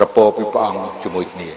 [0.00, 1.48] ប្រពោពីព្រះអង្គជាមួយគ្នា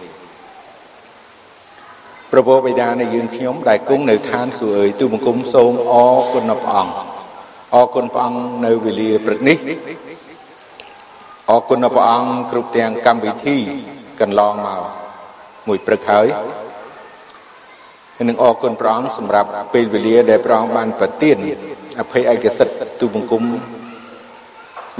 [2.31, 6.95] ប្រពោបិតានៃយើងខ្ញុំដែលគង់នៅឋានសួគ៌អើយទូបង្គំសូមអរគុណដល់ព្រះអង្គ
[7.75, 9.57] អរគុណព្រះអង្គនៅវេលាព្រឹកនេះ
[11.51, 13.57] អរគុណដល់ព្រះអង្គគ្រប់ទាំងកម្មវិធី
[14.21, 14.81] កន្លងមក
[15.67, 16.27] មួយព្រឹកហើយ
[18.15, 21.35] ហើយនឹងអរគុណព្រះអង្គសម្រាប់ពេលវេលាដែលព្រះអង្គបានប្រទាន
[21.99, 23.43] អភ័យឯកសិទ្ធទូបង្គំ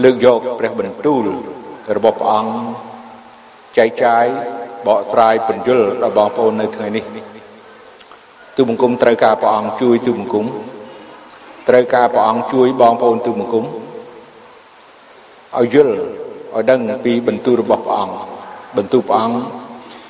[0.04, 1.26] លើកយកព្រះបន្ទូល
[1.96, 2.97] របស់ព្រះអង្គ
[3.78, 4.26] ចែកចាយ
[4.88, 7.06] បកស្រាយពន្យល់ដល់បងប្អូននៅថ្ងៃនេះ
[8.56, 10.46] ទូបង្គំត្រូវការព្រះអង្គជួយទូបង្គំ
[11.70, 13.66] ត្រូវការព្រះអង្គជួយបងប្អូនទូបង្គំ
[15.58, 15.94] ឲ្យយល់
[16.56, 18.16] ឲ្យដឹងពីបន្ទូលរបស់ព្រះអង្គ
[18.78, 19.40] បន្ទូលព្រះអង្គ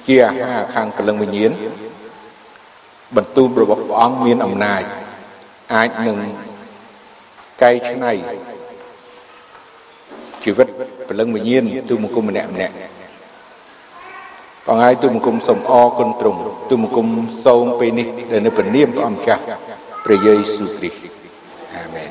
[0.08, 1.52] ជាអាហារខាងព្រលឹងវិញ្ញាណ
[3.16, 4.81] បន្ទូលរបស់ព្រះអង្គមានអំណាច
[5.73, 6.17] អាចនឹង
[7.61, 8.11] កែច្នៃ
[10.44, 10.67] ជីវិត
[11.08, 12.75] ព្រលឹងវិញ្ញាណទូបង្គំម្នាក់ម្នាក់
[14.68, 17.08] បងហើយទូបង្គំសូមអរគុណទ្រង់ទូបង្គំ
[17.46, 19.42] សូមពេលនេះដែលនៅព្រះនាមព្រះអង្គចាស់
[20.06, 21.04] ព្រះយេស៊ូវគ្រីស្ទ
[21.76, 22.10] អាមែន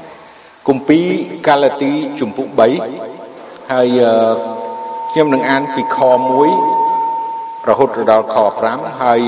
[0.69, 1.07] គម្ពីរ
[1.49, 2.49] កាឡាទីជំពូក
[3.11, 3.99] 3ហើយ
[5.11, 5.99] ខ្ញុំនឹងអានពីខ
[6.85, 8.37] 1រហូតដល់ខ
[8.69, 9.21] 5ហើយ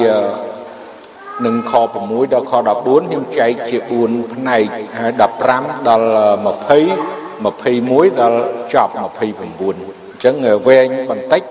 [1.47, 2.53] នឹងខ6ដល់ខ
[2.85, 4.65] 14ខ្ញុំចែកជា4ផ្នែក
[4.99, 5.13] ហើយ
[5.51, 6.09] 15ដល់
[6.47, 8.41] 20 21ដល់
[8.75, 10.35] ចប់29អញ្ចឹង
[10.67, 11.43] វែងបន្តិច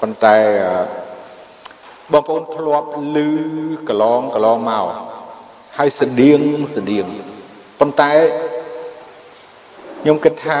[0.00, 0.36] ប៉ុន្តែ
[2.12, 3.18] បងប្អូនធ្លាប់ឮ
[3.88, 4.86] កន្លងកន្លងមក
[5.78, 6.40] ហើយស្តៀង
[6.76, 7.06] ស្តៀង
[7.80, 8.12] ប៉ុន្តែ
[10.00, 10.60] ខ្ញុំគិតថា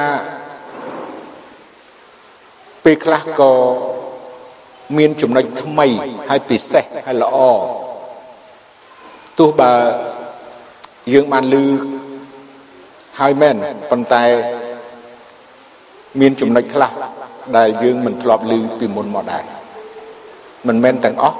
[2.84, 3.52] ពេលខ្លះក៏
[4.96, 5.86] មានចំណុចថ្មី
[6.28, 7.36] ហើយពិសេសហើយល្អ
[9.38, 9.72] ទោះបើ
[11.12, 11.56] យើងបានឮ
[13.20, 13.56] ហើយមែន
[13.90, 14.24] ប៉ុន្តែ
[16.20, 16.90] មានចំណុចខ្លះ
[17.56, 19.53] ដែលយើងមិនធ្លាប់ឮពីមុនមកដែរ
[20.66, 21.36] មិនមែនទាំងអស់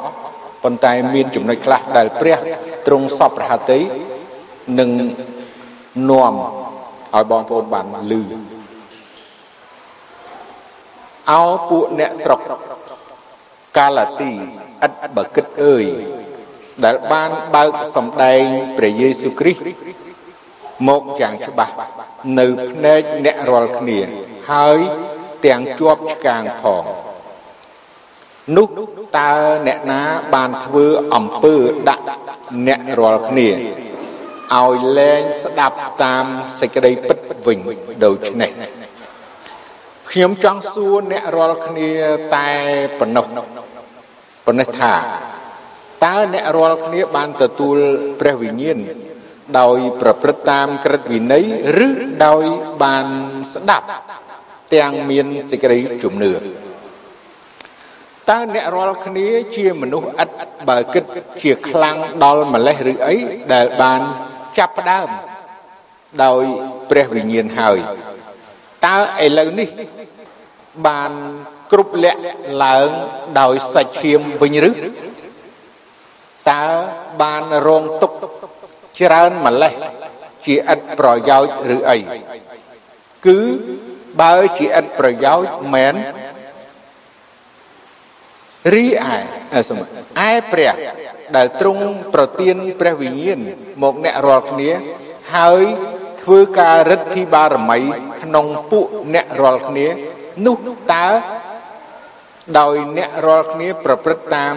[0.62, 2.38] ប៉ុន្តែមានចំណុចខ្លះដែលព្រះ
[2.86, 3.80] ទ្រង់សពរហតី
[4.78, 4.90] នឹង
[6.10, 6.34] នាំ
[7.14, 8.14] ឲ្យបងប្អូនបានឮ
[11.30, 12.40] អោពួកអ្នកស្រុក
[13.78, 14.32] កាឡាទី
[14.86, 15.84] ឥតបើគិតអើយ
[16.84, 18.42] ដែលបានបើកសម្ដែង
[18.76, 19.62] ព្រះយេស៊ូវគ្រីស្ទ
[20.88, 21.74] មកយ៉ាងច្បាស់
[22.38, 23.98] នៅភ្នែកអ្នករាល់គ្នា
[24.50, 24.78] ហើយ
[25.46, 26.84] ទាំងជាប់ឆ្កាងផង
[28.56, 28.66] នោះ
[29.18, 29.32] តើ
[29.66, 30.02] អ្នកណា
[30.34, 31.54] បានធ្វើអំពើ
[31.88, 32.04] ដាក់
[32.66, 33.48] អ្នករាល់គ្នា
[34.60, 36.24] ឲ្យលែងស្ដាប់តាម
[36.60, 37.58] សេចក្តីពិតវិញ
[38.04, 38.50] ដូច្នេះ
[40.10, 41.90] ខ្ញុំចង់សួរអ្នករាល់គ្នា
[42.36, 42.50] តែ
[42.98, 43.26] ប៉ុណ្ណោះ
[44.46, 44.94] ប៉ុណ្ណេះថា
[46.04, 47.76] តើអ្នករាល់គ្នាបានទទួល
[48.20, 48.78] ព្រះវិញ្ញាណ
[49.58, 51.44] ដោយប្រព្រឹត្តតាមក្រឹតវិន័យ
[51.86, 51.88] ឬ
[52.26, 52.44] ដោយ
[52.82, 53.06] បាន
[53.52, 53.86] ស្ដាប់
[54.74, 56.32] ទាំងមានសេចក្តីជំនឿ
[58.30, 60.30] តើអ្នករាល់គ្នាជាមនុស្សឥត
[60.68, 61.04] បើគិត
[61.42, 63.16] ជាខ្លាំងដល់ម្លេះឬអី
[63.52, 64.00] ដែលបាន
[64.58, 65.08] ចាប់ផ្ដើម
[66.24, 66.44] ដោយ
[66.90, 67.78] ព្រះវិញ្ញាណហើយ
[68.86, 69.68] តើឥឡូវនេះ
[70.86, 71.12] បាន
[71.72, 72.20] គ្រប់លក្ខ
[72.64, 72.88] ឡើង
[73.40, 74.70] ដោយសាច់ឈាមវិញឬ
[76.50, 76.64] តើ
[77.22, 78.12] បានរងទុក
[78.98, 79.72] ច្រើនម្លេះ
[80.46, 81.98] ជាឥតប្រយោជន៍ឬអី
[83.26, 83.38] គឺ
[84.20, 85.94] បើជាឥតប្រយោជន៍មែន
[88.72, 88.86] រី
[89.56, 89.80] ឯសម
[90.28, 90.74] ឯព្រះ
[91.36, 93.40] ដែលទ្រង់ប្រទានព្រះវិញ្ញាណ
[93.82, 94.70] មកអ្នករាល់គ្នា
[95.36, 95.62] ហើយ
[96.22, 97.80] ធ្វើការរិទ្ធីបារមី
[98.20, 99.86] ក្នុងពួកអ្នករាល់គ្នា
[100.46, 100.56] នោះ
[100.92, 101.08] តើ
[102.58, 104.54] ដោយអ្នករាល់គ្នាប្រព្រឹត្តតាម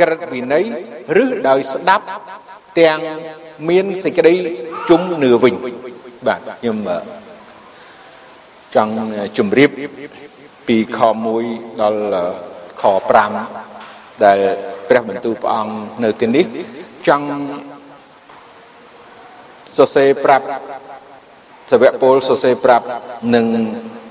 [0.00, 0.64] ក្រឹតវិន័យ
[1.24, 2.06] ឬដោយស្ដាប់
[2.80, 3.00] ទាំង
[3.68, 4.34] មានសេចក្តី
[4.90, 5.54] ជំនឿវិញ
[6.26, 6.78] បាទខ្ញុំ
[8.74, 8.94] ចង់
[9.38, 9.70] ជម្រាប
[10.68, 10.98] ពីខ
[11.40, 12.02] 1ដល់
[12.82, 12.84] ខ
[13.52, 14.38] 5ដែល
[14.88, 15.74] ព្រះបន្ទូលព្រះអង្គ
[16.04, 16.46] នៅទីនេះ
[17.08, 17.28] ចង់
[19.76, 20.44] សរសេរប្រាប់
[21.70, 22.86] សាវកពលសរសេរប្រាប់
[23.34, 23.46] នឹង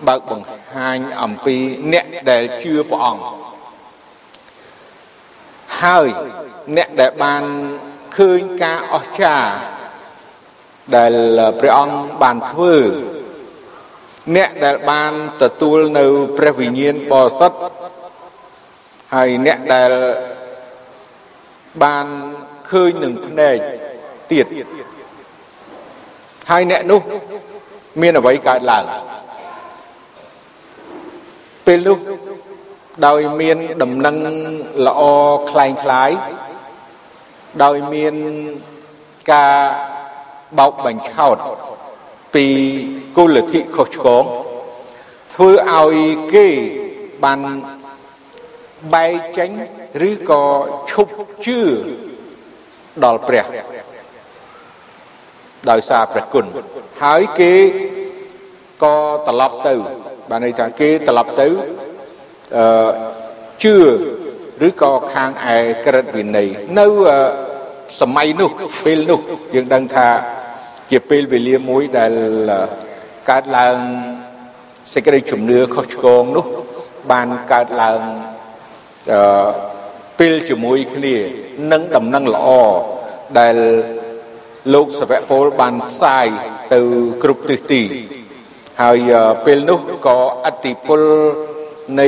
[0.08, 1.56] បើកបង្ហាញអំពី
[1.94, 3.24] អ្នកដែលជឿព្រះអង្គ
[5.81, 6.08] ហើយ
[6.78, 7.44] អ្នកដែលបាន
[8.18, 9.52] ឃើញការអស្ចារ្យ
[10.96, 11.14] ដែល
[11.60, 12.75] ព្រះអង្គបានធ្វើ
[14.36, 15.12] អ្នកដែលបាន
[15.42, 16.06] ទទួលនៅ
[16.38, 17.58] ព្រះវិញ្ញាណបរិសុទ្ធ
[19.15, 19.93] ហើយអ្នកដែល
[21.83, 22.06] បាន
[22.71, 23.56] ឃើញនឹងភ្នែក
[24.31, 24.47] ទៀត
[26.50, 27.00] ហើយអ្នកនោះ
[28.00, 28.85] មានអ្វីកើតឡើង
[31.67, 31.99] ពេលនោះ
[33.06, 34.17] ដោយមានដំណឹង
[34.87, 35.00] ល្អ
[35.50, 36.11] คล้ายคล้าย
[37.65, 38.15] ដោយមាន
[39.33, 39.56] ការ
[40.59, 41.37] បោកបញ្ឆោត
[42.35, 42.47] ពី
[43.17, 44.25] គុលធិខុសឆ្គង
[45.35, 45.94] ធ្វើឲ្យ
[46.35, 46.47] គេ
[47.25, 47.41] បាន
[48.94, 49.52] បែកចេញ
[50.10, 50.44] ឬក៏
[50.92, 51.14] ឈប់
[51.46, 51.60] ជឿ
[53.04, 53.46] ដល់ព្រះ
[55.70, 56.46] ដោយសារព្រះគុណ
[57.04, 57.54] ហើយគេ
[58.84, 58.96] ក៏
[59.28, 59.76] ត្រឡប់ទៅ
[60.30, 61.48] បានន័យថាគេត្រឡប់ទៅ
[62.58, 62.90] អឺ
[63.64, 63.76] ជឿ
[64.68, 66.88] ឬក៏ខាងឯក្រិតវិន័យនៅ
[68.00, 68.52] សម័យនោះ
[68.84, 69.20] ពេលនោះ
[69.54, 70.08] យើងដឹងថា
[70.90, 72.14] ជាពេលវេលាមួយដែល
[73.30, 73.78] កើតឡើង
[74.94, 76.46] សេចក្តីជំនឿខុសឆ្គងនោះ
[77.12, 78.37] បានកើតឡើងអឺ
[80.19, 81.15] ពេលជាមួយគ្នា
[81.71, 82.48] នឹងដំណឹងល្អ
[83.39, 83.56] ដែល
[84.74, 86.27] លោកសវៈពលបានផ្សាយ
[86.74, 86.80] ទៅ
[87.24, 87.83] គ្រប់ទិសទី
[88.81, 89.12] ហើយ
[89.45, 91.01] ពេលនោះក៏អតិពល
[92.00, 92.07] នៃ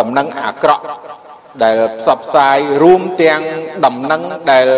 [0.00, 0.84] ដំណឹងអាក្រក់
[1.62, 3.40] ដែលផ្សព្វផ្សាយរួមទាំង
[3.86, 4.22] ដំណឹង
[4.52, 4.68] ដែល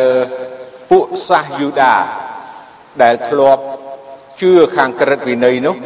[0.90, 1.94] ពួកសាសយូដា
[3.02, 3.62] ដែលធ្លាប់
[4.40, 5.76] ជឿខាងក្រិតវិន័យនោះ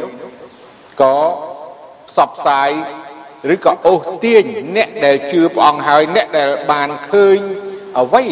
[1.01, 1.15] ក៏
[2.09, 2.69] ផ្សព្វផ្សាយ
[3.53, 4.43] ឬក៏អូសទាញ
[4.75, 7.37] អ្នកដែលជឿព្រះអង្គហើយអ្នកដែលបានឃើញ
[7.99, 8.23] អ្វី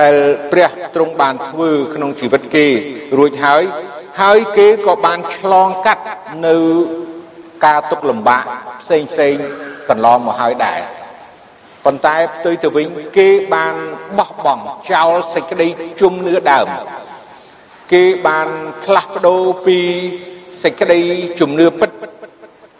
[0.00, 0.16] ដែល
[0.52, 2.66] ព្រះទ្រង់បានធ្វើក្នុងជីវិតគេ
[3.18, 3.62] រួចហើយ
[4.20, 6.04] ហើយគេក៏បានឆ្លងកាត់
[6.46, 6.56] នៅ
[7.64, 8.44] ការទុកលំបាក
[8.80, 9.34] ផ្សេងផ្សេង
[9.88, 10.80] កន្លងមកហើយដែរ
[11.84, 12.86] ប៉ុន្តែផ្ទុយទៅវិញ
[13.18, 13.74] គេបាន
[14.18, 15.68] បោះបង់ចោលសេចក្តី
[16.00, 16.66] ជំនឿដើម
[17.92, 18.48] គេបាន
[18.84, 19.78] ផ្លាស់ប្ដូរពី
[20.62, 21.00] សេចក្តី
[21.40, 21.90] ជំនឿពិត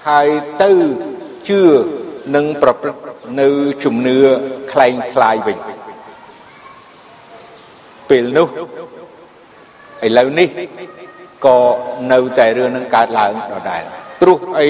[0.09, 0.29] ហើយ
[0.63, 0.71] ទៅ
[1.50, 1.62] ជឿ
[2.36, 3.02] និងប្រព្រឹត្ត
[3.40, 3.48] នៅ
[3.84, 4.18] ជំនឿ
[4.72, 5.58] คล้ายคล้ายវិញ
[8.10, 8.48] ពេលនោះ
[10.06, 10.50] ឥឡូវនេះ
[11.46, 11.58] ក៏
[12.12, 13.82] នៅតែរឿងនឹងកើតឡើងដដែល
[14.22, 14.70] ព្រោះអី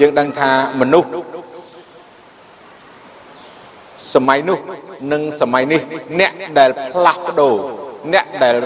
[0.00, 0.50] យើងដឹងថា
[0.80, 1.08] មនុស្ស
[4.14, 4.58] សម័យនោះ
[5.12, 5.80] និងសម័យនេះ
[6.20, 7.54] អ្នកដែលផ្លាស់ប្ដូរ
[8.12, 8.56] អ្នកដែល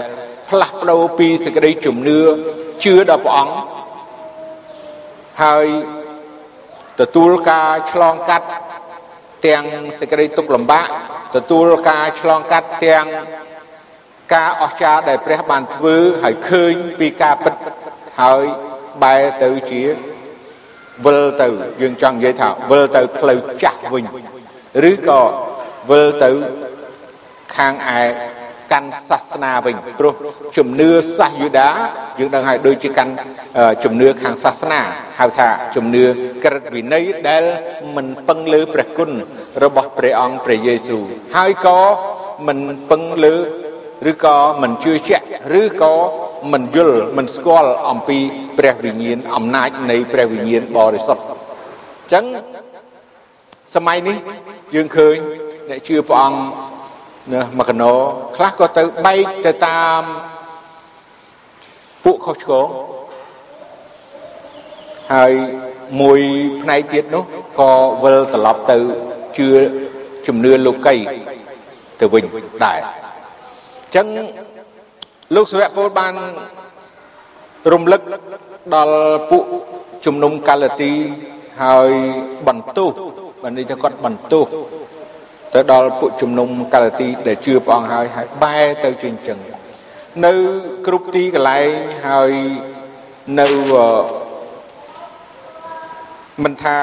[0.49, 2.19] ផ្លាស់ប្ដូរពីសេចក្តីជំនឿ
[2.83, 3.55] ជឿដល់ព្រះអង្គ
[5.43, 5.65] ហើយ
[7.00, 8.48] ទទួលការឆ្លងកាត់
[9.46, 9.64] ទាំង
[9.98, 10.86] សេចក្តីទុក្ខលំបាក
[11.36, 13.06] ទទួលការឆ្លងកាត់ទាំង
[14.34, 17.54] ការអស្ចារ្យដែលព្រះបានធ្វើហើយឃើញពីការពិត
[18.20, 18.44] ហើយ
[19.02, 19.82] បែរទៅជា
[21.04, 21.48] វិលទៅ
[21.80, 24.04] យើងចង់និយាយថាវិលទៅផ្លូវចាស់វិញ
[24.90, 25.22] ឬក៏
[25.90, 26.30] វិលទៅ
[27.56, 28.02] ខាងឯ
[28.72, 30.14] កាន់សាសនាវិញព្រោះ
[30.56, 31.68] ជំនឿសាសយូដា
[32.18, 33.12] យើងដឹងហើយដូចជាកាន់
[33.84, 34.80] ជំនឿខាងសាសនា
[35.18, 36.04] ហៅថាជំនឿ
[36.44, 37.44] ក្រិតវិន័យដែល
[37.96, 39.10] មិនពឹងលើព្រះគុណ
[39.64, 41.04] របស់ព្រះអង្គព្រះយេស៊ូវ
[41.36, 41.78] ហើយក៏
[42.46, 42.58] មិន
[42.90, 43.34] ពឹងលើ
[44.10, 45.24] ឬក៏មិនជឿជាក់
[45.60, 45.94] ឬក៏
[46.52, 48.18] មិនយល់មិនស្គាល់អំពី
[48.58, 52.24] ព្រះវិញ្ញាណអំណាចនៃព្រះវិញ្ញាណបរិសុទ្ធអញ្ចឹង
[53.74, 54.16] សម័យនេះ
[54.74, 55.16] យើងឃើញ
[55.70, 56.40] អ្នកជឿព្រះអង្គ
[57.32, 57.92] ណាមកកណោ
[58.36, 60.02] ខ្លះក៏ទៅបែកទៅតាម
[62.04, 62.68] ពួកខុសឆ្គង
[65.12, 65.32] ហើយ
[66.00, 66.20] មួយ
[66.62, 67.24] ផ្នែកទៀតនោះ
[67.58, 67.70] ក៏
[68.02, 68.76] វិលត្រឡប់ទៅ
[69.38, 69.48] ជឿ
[70.26, 70.96] ជំនឿលោកី
[72.00, 72.24] ទៅវិញ
[72.64, 74.06] ដែរអញ្ចឹង
[75.34, 76.14] លោកសាវកពលបាន
[77.72, 78.00] រំលឹក
[78.74, 78.96] ដល់
[79.30, 79.44] ពួក
[80.06, 80.92] ជំនុំកាលទី
[81.62, 81.90] ហើយ
[82.48, 82.90] បន្ទោស
[83.42, 84.46] បានន័យថាគាត់បន្ទោស
[85.54, 89.38] ទៅដល់ពួកជំនុំកាលទីដែលជឿព្រះអង្គហើយហើយបែរទៅជាអញ្ចឹង
[90.26, 90.32] នៅ
[90.86, 91.68] គ្រប់ទីកន្លែង
[92.08, 92.32] ហើយ
[93.40, 93.46] នៅ
[96.44, 96.76] មិនថា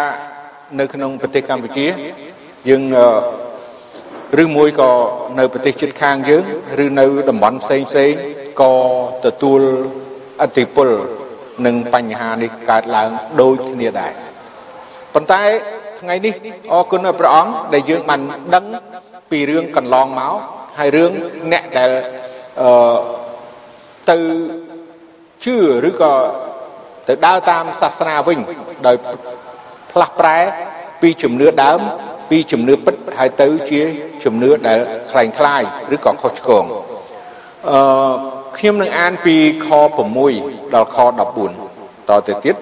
[0.79, 1.87] នៅក្នុងប្រទេសកម្ពុជា
[2.69, 2.83] យើង
[4.43, 4.91] ឬមួយក៏
[5.39, 6.43] នៅប្រទេសជិតខាងយើង
[6.85, 8.11] ឬនៅតំបន់ផ្សេងផ្សេង
[8.61, 8.73] ក៏
[9.25, 9.61] ទទួល
[10.41, 10.89] អតិពល
[11.65, 13.09] នឹងបញ្ហានេះកើតឡើង
[13.41, 14.13] ដូចគ្នាដែរ
[15.13, 15.43] ប៉ុន្តែ
[16.00, 16.34] ថ្ងៃនេះ
[16.72, 18.20] អរគុណព្រះអង្គដែលយើងបាន
[18.54, 18.64] ដឹង
[19.30, 20.34] ពីរឿងកន្លងមក
[20.78, 21.12] ហើយរឿង
[21.52, 21.90] អ្នកដែល
[22.60, 22.96] អឺ
[24.10, 24.16] ទៅ
[25.44, 25.56] ជឿ
[25.88, 26.12] ឬក៏
[27.08, 28.38] ទៅដើរតាមសាសនាវិញ
[28.86, 28.96] ដោយ
[29.92, 30.38] ផ្លាស់ប្រែ
[31.00, 31.80] ពីជំនឿដើម
[32.30, 33.80] ពីជំនឿពិតហើយទៅជា
[34.24, 34.78] ជំនឿដែល
[35.10, 35.62] คล้ายคล้าย
[35.94, 36.64] ឬក៏ខុសឆ្គង
[37.70, 38.12] អឺ
[38.56, 39.68] ខ្ញុំនឹងអានពីខ
[40.22, 40.96] 6ដល់ខ
[41.52, 42.56] 14តទៅទៀត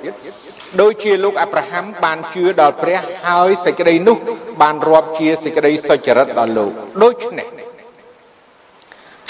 [0.81, 4.17] ដូចជាលោកអាប់រ៉ាហាំបានជឿដល់ព្រះហើយសេចក្តីនោះ
[4.61, 6.71] បានរាប់ជាសេចក្តីសុចរិតដល់លោក
[7.03, 7.47] ដូច្នេះ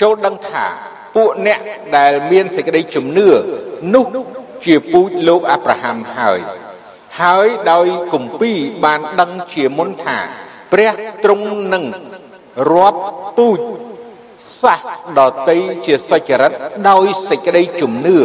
[0.02, 0.66] ចូលដឹងថា
[1.16, 1.60] ពួកអ្នក
[1.98, 3.30] ដែលមានសេចក្តីជំនឿ
[3.96, 4.06] នោះ
[4.66, 6.40] ជាពូជលោកអាប់រ៉ាហាំហើយ
[7.22, 10.18] ហើយដោយគម្ពីរបានដឹងជាមុនថា
[10.72, 10.92] ព្រះ
[11.24, 11.86] ទ្រង់នឹង
[12.72, 13.02] រាប់
[13.38, 13.60] ពូជ
[14.62, 14.80] សាស
[15.18, 15.20] ដ
[15.50, 16.52] តីជាសុចរិត
[16.90, 18.20] ដោយសេចក្តីជំនឿ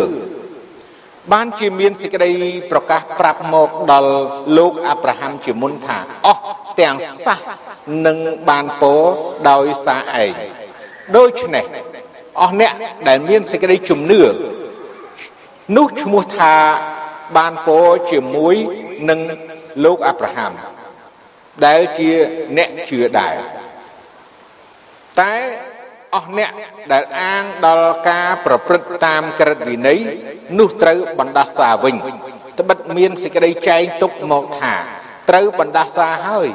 [1.32, 2.30] បានជាមានសេចក្តី
[2.70, 4.12] ប្រកាសប្រាប់មកដល់
[4.58, 6.42] លោកអាប់រ៉ាហាំជាមុនថាអស់
[6.80, 7.38] ទាំងសះ
[8.06, 8.94] នឹងបានពោ
[9.50, 10.34] ដោយសារឯង
[11.16, 11.64] ដូច្នេះ
[12.40, 12.72] អស់អ្នក
[13.08, 14.22] ដែលមានសេចក្តីជំនឿ
[15.76, 16.54] នោះឈ្មោះថា
[17.36, 17.78] បានពោ
[18.10, 18.56] ជាមួយ
[19.10, 19.20] នឹង
[19.84, 20.52] លោកអាប់រ៉ាហាំ
[21.66, 22.10] ដែលជា
[22.56, 23.36] អ្នកជឿដែរ
[25.20, 25.34] តែ
[26.14, 26.50] អស់អ្នក
[26.92, 29.98] ដែលអាងដល់ការប្រព្រឹត្តតាមក្រឹតវិន័យ
[30.58, 31.94] នោះត្រូវបណ្ដាសាវិញ
[32.58, 34.74] ត្បិតមានសេចក្តីចែងទុកមកថា
[35.28, 36.48] ត្រូវបណ្ដាសាហើយ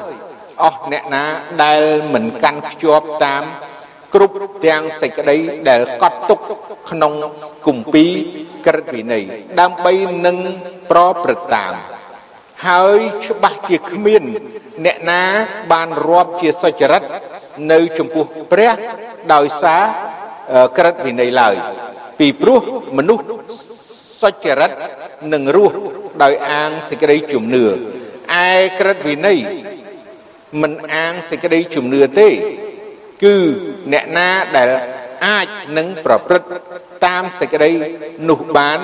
[0.64, 1.24] អស់អ្នកណា
[1.64, 1.82] ដែល
[2.14, 3.44] មិនកាន់ខ្ជាប់តាម
[4.14, 4.36] គ្រប់
[4.66, 5.36] ទាំងសេចក្តី
[5.68, 6.40] ដែលកត់ទុក
[6.90, 7.12] ក្នុង
[7.66, 8.10] គម្ពីរ
[8.66, 9.24] ក្រឹតវិន័យ
[9.60, 9.92] ដើម្បី
[10.26, 10.36] នឹង
[10.90, 11.74] ប្រព្រឹត្តតាម
[12.66, 14.22] ហើយច្បាស់ជាគ្មាន
[14.84, 15.22] អ្នកណា
[15.72, 17.02] បានរាប់ជាសុចរិត
[17.72, 18.72] នៅចំពោះព្រះ
[19.34, 19.82] ដោយសារ
[20.78, 21.54] ក្រឹតវិន័យឡើយ
[22.18, 22.60] ពីព្រោះ
[22.98, 23.24] មនុស្ស
[24.22, 24.70] សុចរិត
[25.32, 25.76] នឹងរស់
[26.22, 27.68] ដោយអាងសេចក្តីជំនឿឯ
[28.80, 29.38] ក្រឹតវិន័យ
[30.62, 32.28] មិនអាងសេចក្តីជំនឿទេ
[33.24, 33.36] គឺ
[33.92, 34.68] អ្នកណាដែល
[35.26, 35.46] អាច
[35.78, 36.48] នឹងប្រព្រឹត្ត
[37.06, 37.70] តាមសេចក្តី
[38.28, 38.78] នោះបាន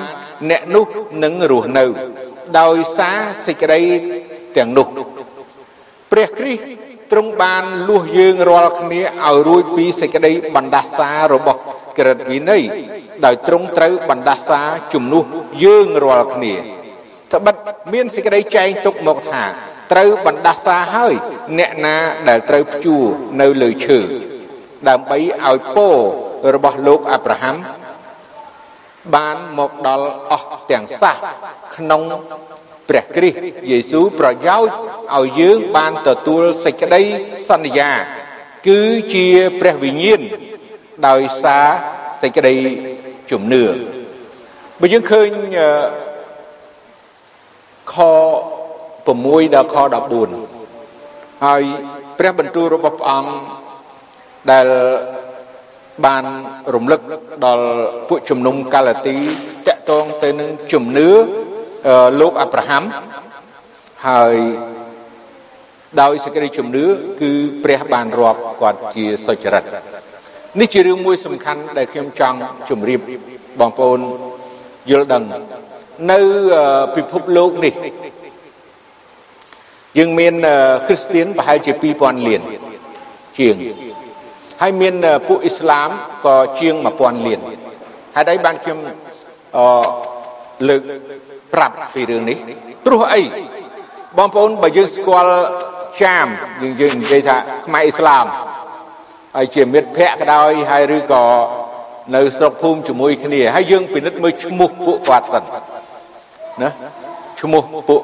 [0.49, 0.85] អ្នកនោះ
[1.23, 1.85] នឹងរស់នៅ
[2.59, 3.81] ដោយសារសេចក្តី
[4.57, 4.87] ទាំងនោះ
[6.11, 6.63] ព្រះគ្រីស្ទ
[7.11, 11.59] ទ្រង់បានលួសយើងរាល់គ្នាឲ្យរួចពីសេចក្តីបណ្ដាសារបស់
[11.97, 12.63] ក្រឹតវិន័យ
[13.25, 14.61] ដោយទ្រង់ត្រូវបណ្ដាសា
[14.93, 15.23] ជំនួស
[15.63, 16.53] យើងរាល់គ្នា
[17.33, 17.55] ត្បិត
[17.93, 19.43] មានសេចក្តីចែងទុកមកថា
[19.91, 21.13] ត្រូវបណ្ដាសាហើយ
[21.59, 21.97] អ្នកណា
[22.29, 23.05] ដែលត្រូវព្យួរ
[23.41, 23.99] នៅលើឈើ
[24.89, 25.89] ដើម្បីឲ្យពោ
[26.55, 27.55] របស់លោកអាប់រ៉ាហាំ
[29.15, 31.15] បានមកដល់អស់ទាំងសះ
[31.75, 32.01] ក្នុង
[32.89, 33.39] ព្រះគ្រីស្ទ
[33.71, 34.73] យេស៊ូវប្រយោជន៍
[35.17, 37.03] ឲ្យយើងបានទទួលសេចក្តី
[37.49, 37.91] សន្យា
[38.67, 38.81] គឺ
[39.13, 39.27] ជា
[39.59, 40.21] ព្រះវិញ្ញាណ
[41.07, 41.67] ដោយសារ
[42.21, 42.55] សេចក្តី
[43.31, 43.65] ជំនឿ
[44.79, 45.27] បើយើងឃើញ
[47.93, 47.95] ខ
[49.07, 49.75] 6ដល់ខ
[50.55, 51.61] 14ហើយ
[52.17, 53.31] ព្រះបន្ទូលរបស់ព្រះអង្គ
[54.51, 54.67] ដែល
[56.05, 56.23] បាន
[56.75, 57.01] រំលឹក
[57.45, 57.67] ដល់
[58.09, 59.17] ពួកជំនុំកាឡាទី
[59.67, 61.09] តកតងទៅនឹងជំនឿ
[62.21, 62.83] លោកអាប់រ៉ាហាំ
[64.07, 64.35] ហើយ
[66.01, 66.85] ដោយសេចក្តីជំនឿ
[67.21, 67.31] គឺ
[67.63, 69.63] ព្រះបានរាប់គាត់ជាសុចរិត
[70.59, 72.37] នេះជារឿងមួយសំខាន់ដែលខ្ញុំចង់
[72.69, 72.99] ជម្រាប
[73.59, 73.99] បងប្អូន
[74.89, 75.23] យល់ដឹង
[76.11, 76.19] នៅ
[76.95, 77.73] ពិភពលោកនេះ
[79.97, 80.33] យើងមាន
[80.87, 82.41] គ្រីស្ទៀនប្រហែលជា2000លាន
[83.39, 83.55] ជាង
[84.61, 84.93] ហើយមាន
[85.27, 85.89] ពួកអ៊ីស្លាម
[86.25, 87.39] ក៏ជាង1000លាន
[88.15, 88.77] ហេតុអីបានខ្ញុំ
[89.57, 89.59] អ
[90.69, 90.81] លើក
[91.53, 92.37] ប្រាប់ពីរឿងនេះ
[92.85, 93.21] ព្រោះអី
[94.17, 95.33] បងប្អូនបើយើងស្គាល់
[96.03, 96.27] ចាម
[96.61, 98.25] យើងយើងនិយាយថាខ្មែរអ៊ីស្លាម
[99.35, 101.23] ហើយជាមិត្តភ័ក្តិក៏ដោយហើយឬក៏
[102.15, 105.43] នៅស្រុកភូមិជាមួយគ្នាហើយយើងពិនិត្យមើលឈ្មោះពួកគាត់សិន
[106.61, 106.69] ណា
[107.41, 108.01] ឈ្មោះពួក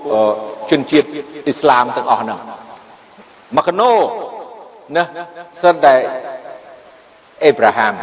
[0.71, 1.07] ជនជាតិ
[1.45, 2.39] អ៊ីស្លាមទាំងអស់ហ្នឹង
[3.57, 3.91] មកណូ
[4.95, 5.03] ណា
[5.63, 5.95] សិនតែ
[7.45, 7.93] អេប្រាហាំ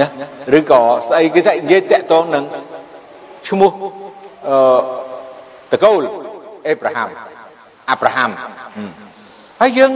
[0.00, 0.06] ណា
[0.58, 2.44] ឬក៏ស្អីគេថានិយាយតាក់ទងនឹង
[3.48, 3.70] ឈ្មោះ
[4.48, 6.02] អឺតកូល
[6.68, 7.08] អេប្រាហាំ
[7.90, 8.30] អាប់រ៉ាហាំ
[9.60, 9.90] ហើយយើង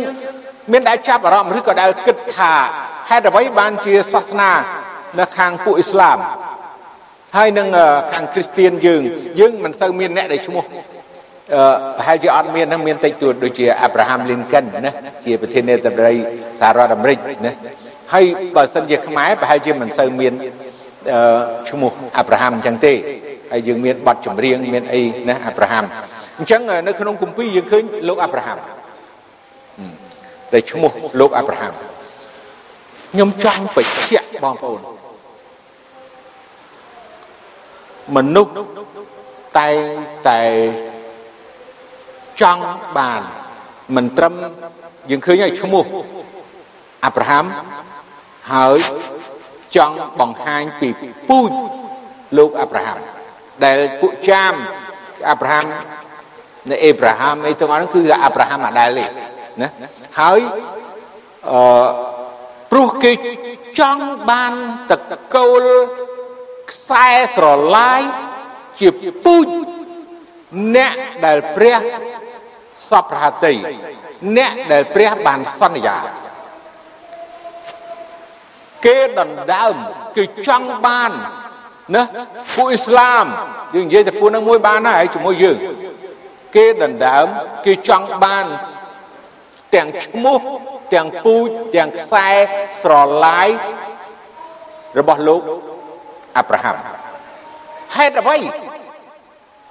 [0.72, 2.52] មានដែលចាប់អារម្មណ៍ឬក៏ដែលគិតថា
[3.08, 4.52] ហេតុអ្វីបានជាសាសនា
[5.18, 6.18] នៅខាងពួកអ៊ីស្លាម
[7.36, 7.68] ហើយនឹង
[8.12, 9.02] ខាងគ្រីស្ទៀនយើង
[9.40, 10.87] យើងមិនសូវមានអ្នកដែលឈ្មោះអឺ
[11.50, 14.92] ប្រហែលជាអត់មានហ្នឹងមានតិចតួចដូចជាអាប់រ៉ាហាំលីនកិនណា
[15.24, 16.16] ជាប្រធានាធិបតី
[16.60, 17.52] សហរដ្ឋអាមេរិកណា
[18.12, 18.24] ហើយ
[18.56, 20.32] បើសិនជាខ្មែរប្រហែលជាមិនសូវមាន
[21.10, 21.40] អឺ
[21.70, 22.92] ឈ្មោះអាប់រ៉ាហាំអញ្ចឹងទេ
[23.52, 25.84] ហើយយើងមានបទចម្រៀងមានអីណាអាប់រ៉ាហាំ
[26.38, 28.58] អញ្ចឹងនៅក្នុងគម្ពីរយើងឃើញលោកអាប់រ៉ាហាំ
[30.52, 30.90] ដែលឈ្មោះ
[31.20, 31.72] លោកអាប់រ៉ាហាំ
[33.12, 34.80] ខ្ញុំចង់បញ្ជាក់បងប្អូន
[38.16, 38.52] មនុស្ស
[39.58, 39.68] តែ
[40.28, 40.40] តែ
[42.40, 42.62] ចង់
[42.98, 43.22] បាន
[43.96, 44.34] មិនត្រឹម
[45.10, 45.84] យើងឃើញហើយឈ្មោះ
[47.04, 47.44] អាប់រ៉ាហាំ
[48.52, 48.78] ហើយ
[49.76, 50.88] ចង់បង្ហាញពី
[51.28, 51.50] ពូជ
[52.38, 52.98] លោកអាប់រ៉ាហាំ
[53.64, 54.54] ដែលពួកចាម
[55.30, 55.66] អាប់រ៉ាហាំ
[56.70, 59.04] នៃអេប្រាហាំអីទាំងអស់ហ្នឹងគឺអាប់រ៉ាហាំអាដែលទេ
[59.62, 59.68] ណា
[60.20, 60.40] ហើយ
[61.50, 61.86] អឺ
[62.70, 63.12] ព្រោះគេ
[63.80, 64.52] ចង់បាន
[64.90, 64.92] ត
[65.34, 65.64] កូល
[66.70, 68.02] ខ្សែស្រឡាយ
[68.80, 68.88] ជា
[69.24, 69.46] ពូជ
[70.76, 70.92] អ្នក
[71.24, 71.80] ដែលព្រះ
[72.90, 73.54] សពរហតី
[74.36, 75.98] អ្នកដែលព្រះបានសន្យា
[78.86, 79.76] គេដណ្ដើម
[80.16, 81.10] គឺចង់បាន
[81.94, 82.02] ណា
[82.54, 83.24] ពួកអ៊ីស្លាម
[83.74, 85.56] យើងនិយាយតែពួកនឹងមួយបានហើយជាមួយយើង
[86.56, 87.26] គេដណ្ដើម
[87.66, 88.46] គេចង់បាន
[89.74, 90.40] ទាំងឈ្មោះ
[90.94, 92.28] ទាំងពូជទាំងខ្សែ
[92.82, 92.92] ស្រ
[93.24, 93.48] ឡាយ
[94.98, 95.42] របស់លោក
[96.36, 96.76] អាប់រ៉ាហាំ
[97.96, 98.38] ហេតុអ្វី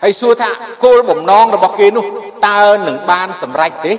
[0.03, 0.49] ហើយសួរថា
[0.85, 2.05] គោលបំណងរបស់គេនោះ
[2.47, 3.93] តើនឹងបានសម្រេចទេ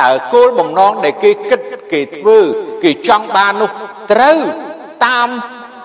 [0.00, 1.60] តើគោលបំណងដែលគេគិត
[1.92, 2.38] គេធ្វើ
[2.84, 3.70] គេចង់បាននោះ
[4.12, 4.38] ត្រូវ
[5.06, 5.28] តាម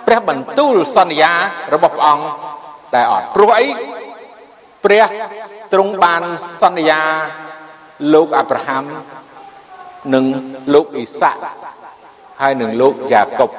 [0.08, 1.34] ព្រះបន្ទូលសន្យា
[1.74, 2.26] របស់ព្រះអង្គ
[2.94, 3.68] តែអត់ព្រោះអី
[4.84, 5.06] ព្រះ
[5.74, 6.24] ទ្រង់បាន
[6.62, 7.02] សន្យា
[8.14, 8.84] លោកអាប់រ៉ាហាំ
[10.14, 10.26] និង
[10.74, 11.42] លោកអ៊ីសាក់
[12.42, 13.50] ហើយនឹងលោកយ៉ាកុប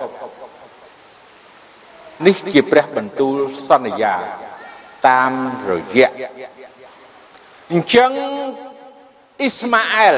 [2.26, 3.36] នេះជាព្រះបន្ទូល
[3.68, 4.14] សន្យា
[5.08, 5.32] តាម
[5.70, 6.10] រយៈ
[7.70, 8.12] អញ្ចឹង
[9.40, 10.16] អ៊ីស្ម៉ាអែល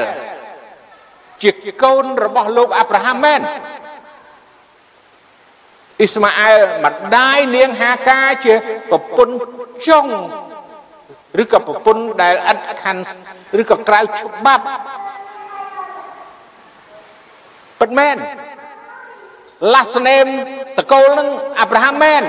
[1.43, 1.51] ជា
[1.83, 3.41] កូនរបស់លោកអាប់រ៉ាហាំមែន
[5.99, 8.55] អ៊ីស្ម៉ាអែលម្ដាយនាងហាកាជា
[8.91, 9.35] ប្រពន្ធ
[9.87, 10.05] ចុង
[11.41, 13.01] ឬក៏ប្រពន្ធដែលឥតខាន់
[13.61, 14.65] ឬក៏ក្រៅច្បាប់
[17.79, 18.15] ពិតមែន
[19.73, 20.31] last name
[20.77, 21.27] តកូលនឹង
[21.59, 22.23] អាប់រ៉ាហាំមែន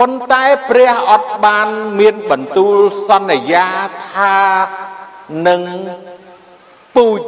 [0.00, 1.68] ប៉ុន្តែព្រះអត់បាន
[2.00, 2.76] មានបន្ទូល
[3.08, 3.66] សន្យា
[4.10, 4.36] ថា
[5.48, 5.62] នឹង
[6.96, 7.20] ពូជ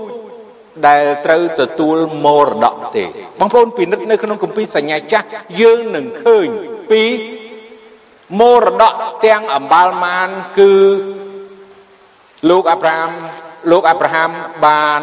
[0.86, 3.04] ដែលត្រូវទទួលមរតកទេ
[3.38, 5.26] បងប្អូនពិនិត្យនៅក្នុងគម្ពីរសញ្ញាចាស់
[5.60, 6.48] យើងនឹងឃើញ
[6.90, 7.02] ពី
[8.40, 8.94] មរតក
[9.26, 10.74] ទាំងអម្បាលម៉ានគឺ
[12.50, 13.10] លោកអាប់រ៉ាហាំ
[13.70, 14.30] លោកអាប់រ៉ាហាំ
[14.66, 15.02] បាន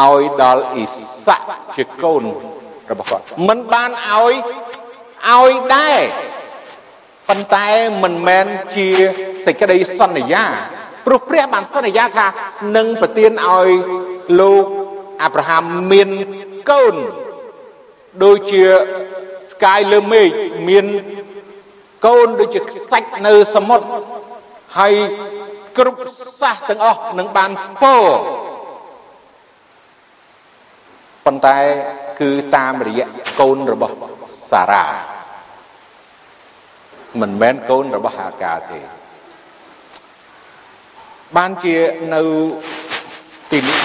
[0.00, 0.84] ឲ្យដល់អ៊ី
[1.26, 2.24] សាក់ជាកូន
[2.90, 4.32] របស់គាត់មិនបានឲ្យ
[5.30, 6.00] ឲ្យដែរ
[7.28, 7.68] ប៉ុន្តែ
[8.02, 8.88] មិនមែនជា
[9.44, 10.44] សេចក្តីសន្យា
[11.06, 12.26] ព្រោះព្រះបានសន្យាថា
[12.76, 13.68] នឹងប្រទានឲ្យ
[14.40, 14.64] លោក
[15.22, 16.08] អាប់រ៉ាហាំមាន
[16.70, 16.94] កូន
[18.24, 18.64] ដូចជា
[19.52, 20.28] ផ្កាយលើមេឃ
[20.68, 20.86] មាន
[22.06, 23.86] កូនដូចជាខ្សាច់នៅសមុទ្រ
[24.78, 24.94] ហើយ
[25.78, 26.00] គ្រប់
[26.40, 27.50] សាសទាំងអស់នឹងបាន
[27.82, 28.04] ពរ
[31.24, 31.58] ប៉ុន្តែ
[32.20, 33.06] គឺតាមរយៈ
[33.40, 33.94] កូនរបស់
[34.50, 34.84] សារ៉ា
[37.20, 38.80] មិនមែនកូនរបស់ហាកាទេ
[41.36, 41.76] បានជា
[42.14, 42.22] នៅ
[43.52, 43.78] ទីនេះ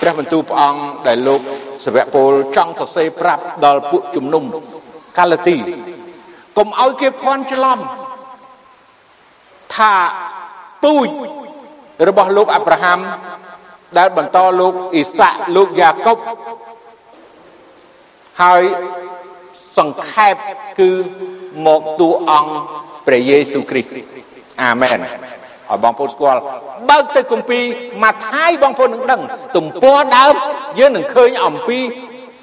[0.00, 1.40] ព្រះបន្ទូលព្រះអង្គដែលលោក
[1.84, 4.44] សាវកពលចង់សរសេរប្រាប់ដល់ពួកជំនុំ
[5.18, 5.56] កាឡាទី
[6.58, 7.78] កុំឲ្យគេភ័ន្តច្រឡំ
[9.76, 9.94] ថា
[10.84, 11.08] ពូជ
[12.08, 12.98] របស់លោកអាប់រ៉ាហាំ
[13.98, 16.18] ដែលបន្តលោកអ៊ីសាក់លោកយ៉ាកុប
[18.42, 18.62] ហើយ
[19.78, 20.34] សង្ខេប
[20.80, 20.90] គឺ
[21.66, 22.52] មកតួអង្គ
[23.06, 23.90] ព្រះយេស៊ូវគ្រីស្ទ
[24.62, 26.40] អាមែនឲ្យបងប្អូនស្គាល់
[26.90, 27.64] បើកទៅគម្ពីរ
[28.02, 29.22] ម៉ាថាយបងប្អូននឹងដឹង
[29.56, 30.34] ទំព័រដើម
[30.78, 31.78] យើងនឹងឃើញអំពី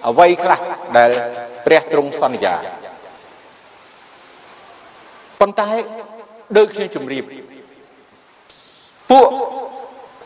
[0.08, 0.60] អ្វីខ្លះ
[0.98, 1.10] ដែល
[1.66, 2.56] ព្រះទ្រង់សន្យា
[5.40, 5.70] ប៉ុន្តែ
[6.58, 7.24] ដូចខ្ញុំជម្រាប
[9.12, 9.28] ពួក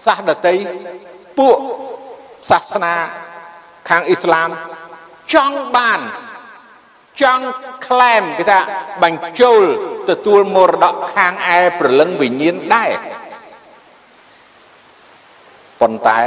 [0.05, 0.55] សាសដតី
[1.39, 1.57] ពួក
[2.49, 2.95] សាសនា
[3.89, 4.49] ខាងអ៊ីស្លាម
[5.33, 5.99] ចង់បាន
[7.21, 7.45] ចង់
[7.87, 8.59] ក្លែមគេថា
[9.03, 9.61] បញ្ចូល
[10.09, 12.91] ទទួលមរតកខាងឯព្រលឹងវិញ្ញាណដែរ
[15.81, 16.19] ប៉ុន្តែ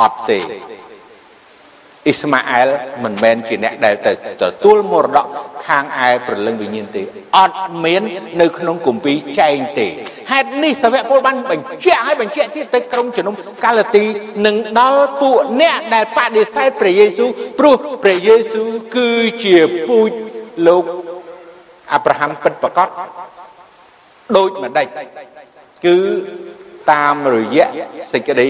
[0.00, 0.38] អត់ទេ
[2.06, 2.68] អ៊ីស្ម៉ាអែល
[3.04, 5.26] មិនមែនជាអ្នកដែលទៅទទួលមរតក
[5.66, 7.02] ខាងឯព្រលឹងវិញ្ញាណទេ
[7.38, 8.02] អត់មាន
[8.40, 9.88] នៅក្នុងគម្ពីរចែងទេ
[10.30, 13.34] ហេតុនេះសាវកពលបានបញ្ជាក់ឲ្យបញ្ជាក់ទៀតទៅក្រុមជំនុំ
[13.64, 14.04] កាឡាទី
[14.46, 19.10] នឹងដល់ពួកអ្នកដែលបដិសេធព្រះយេស៊ូវព្រោះព្រះយេស៊ូវគឺ
[19.44, 19.58] ជា
[19.88, 20.10] ពូជ
[20.66, 20.84] លោក
[21.92, 22.88] អាប់រ៉ាហាំពិតប្រកប
[24.36, 24.86] ដូចម្ដេច
[25.86, 25.98] គឺ
[26.92, 27.66] តាមរយៈ
[28.12, 28.48] សេចក្តី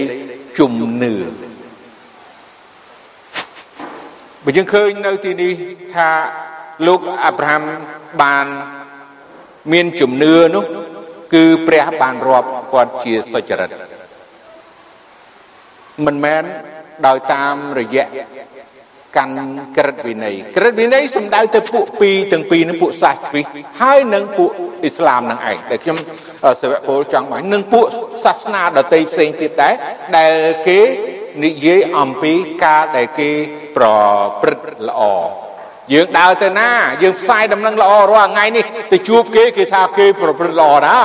[0.57, 1.15] ជំនឿ
[4.45, 5.53] បើយើងឃើញនៅទីនេះ
[5.95, 6.09] ថា
[6.87, 7.63] លោកអាប់រ៉ាហាំ
[8.21, 8.47] បាន
[9.71, 10.65] មានជំនឿនោះ
[11.33, 13.69] គឺព្រះបានរាប់គាត់ជាសុចរិត
[16.05, 16.43] មិនមែន
[17.07, 18.05] ដោយតាមរយៈ
[19.17, 19.35] កាន់
[19.77, 23.41] ក្រិតវិន័យក្រិតវិន័យសំដៅទៅពួកពីរទាំងពីរនឹងពួកសាសទ្វី
[23.81, 24.51] ហើយនឹងពួក
[24.83, 25.97] អ៊ីស្លាមនឹងឯងតែខ្ញុំ
[26.61, 27.85] សាវកពលចង់បាននឹងពួក
[28.25, 29.73] សាសនាដទៃផ្សេងទៀតដែរ
[30.17, 30.33] ដែល
[30.67, 30.79] គេ
[31.43, 33.31] និយាយអំពីការដែលគេ
[33.75, 33.85] ប្រ
[34.41, 35.01] ព្រឹត្តល្អ
[35.93, 36.69] យើងដើរទៅណា
[37.03, 40.97] យើងផ្សាយដំណឹងល្អរាល់ថ្ងៃនេះទៅជួបគេគេថាគេប្រព្រឹត្តល្អណា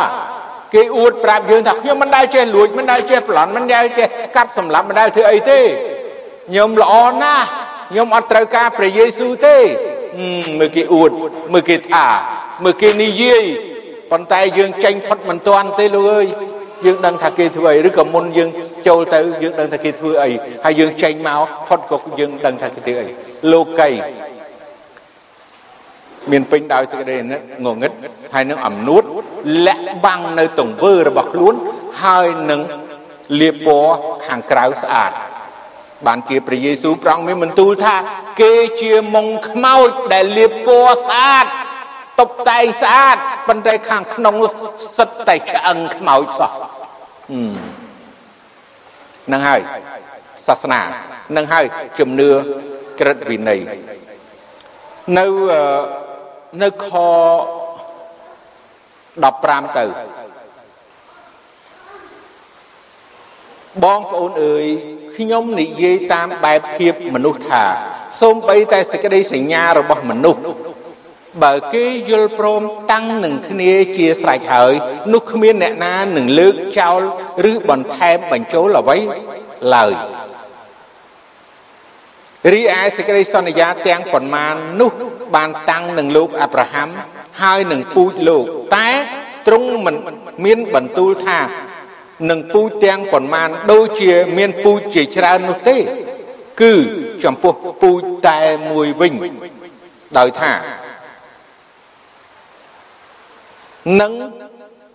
[0.75, 5.61] គេអួតប្រាប់យើងថាខ្ញុំមិនដែលចេះលួចមិនដែលចេះប្លន់មិនដែលចេះកាប់សម្លាប់មិនដែលធ្វើអីទេ
[6.49, 7.45] ខ្ញុំល្អណាស់
[7.91, 9.57] ខ្ញុំអត់ត្រូវការព្រះយេស៊ូវទេ
[10.59, 11.11] មើលគេអួត
[11.53, 12.07] មើលគេថា
[12.65, 13.45] មើលគេនិយាយ
[14.11, 16.27] ប៉ុន្តែយើងចេញផុតមិនទាន់ទេលោកអើយ
[16.85, 18.49] យើងដឹងថាគេធ្វើអីឬក៏មុនយើង
[18.89, 20.31] ចូលទៅយើងដឹងថាគេធ្វើអី
[20.65, 23.07] ហើយយើងចេញមកផុតក៏យើងដឹងថាគេធ្វើអី
[23.53, 23.91] លោកី
[26.31, 27.17] មានពេញដោយសេចក្តី
[27.67, 27.93] ងងឹត
[28.35, 29.03] ហើយនឹងអំនួត
[29.67, 31.55] លាក់បាំងនៅទង្វើរបស់ខ្លួន
[32.05, 32.61] ហើយនឹង
[33.41, 33.93] លាបពណ៌
[34.27, 35.13] ខាងក្រៅស្អាត
[36.07, 37.97] បានជាព្រះយេស៊ូវប្រងមានបន្ទូលថា
[38.41, 41.47] គេជាមុងខ្មោចដែលលាបពណ៌ស្អាត
[42.21, 43.17] តុបតែងស្អាត
[43.49, 44.51] ប៉ុន្តែខាងក្នុងនោះ
[44.97, 46.53] សិតតែឆ្អឹងខ្មោចសោះ
[49.33, 49.61] នឹងហើយ
[50.47, 50.81] សាសនា
[51.37, 51.65] នឹងហើយ
[51.99, 52.31] ជំនឿ
[53.01, 53.61] ក្រិតវិន័យ
[55.19, 55.27] នៅ
[56.63, 56.89] នៅខ
[59.25, 59.85] 15ទៅ
[63.85, 64.65] បងប្អូនអើយ
[65.17, 67.65] ខ្ញុំនិយាយតាមបែបភាពមនុស្សថា
[68.21, 70.41] សូម្បីតែសេចក្តីសញ្ញារបស់មនុស្ស
[71.45, 74.73] បើគេយល់ព្រមតាំងនឹងគ្នាជាស្រេចហើយ
[75.13, 77.01] នោះគ្មានអ្នកណានឹងលើកចោល
[77.51, 78.99] ឬបន្ថែមបញ្ចូលអ្វី
[79.75, 79.93] ឡើយ
[82.53, 84.93] រីឯសេចក្តីសន្យាទាំងប៉ុន្មាននោះ
[85.35, 86.89] បានតាំងនឹងលោកអាប់រ៉ាហាំ
[87.43, 88.45] ហើយនឹងពូជលោក
[88.77, 88.91] តែ
[89.47, 89.97] ទ្រង់មិន
[90.45, 91.39] មានបន្ទូលថា
[92.31, 95.77] នឹងពូជទាំងប៉ុន្មានដូចជាមានពូជជាច្រើននោះទេ
[96.63, 96.75] គឺ
[97.25, 99.15] ចំពោះពូជតែមួយវិញ
[100.19, 100.53] ដោយថា
[104.01, 104.13] នឹង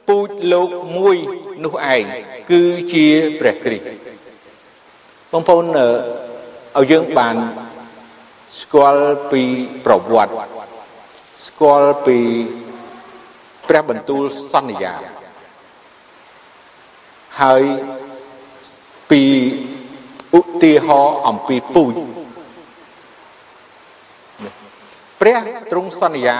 [0.08, 1.18] ពូជលោកមួយ
[1.66, 2.04] នោះឯង
[2.52, 2.62] គឺ
[2.94, 3.08] ជា
[3.40, 3.88] ព្រះគ្រីស្ទ
[5.32, 7.36] បងប្អូនឲ្យយើងបាន
[8.60, 9.44] ស្គាល់ពី
[9.86, 10.34] ប្រវត្តិ
[11.46, 12.20] ស្គាល់ពី
[13.68, 14.24] ព្រះបន្ទូល
[14.54, 14.96] សន្យា
[17.42, 17.64] ហើយ
[19.12, 19.24] ពី
[20.40, 21.94] ឧទាហរណ៍អំពីពូជ
[25.22, 25.38] ព្រះ
[25.72, 26.38] ទ្រង់សន្យា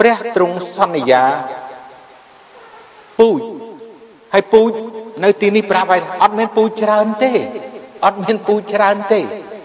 [0.00, 1.24] ព្រះទ្រង់សន្យា
[3.18, 3.40] ពូជ
[4.32, 4.72] ហើយពូជ
[5.24, 7.32] នៅទីនេះប្រាប់ឲ្យអត់មានពូជច្រើនទេ
[8.06, 9.20] អត់មានពូជច្រើនទេ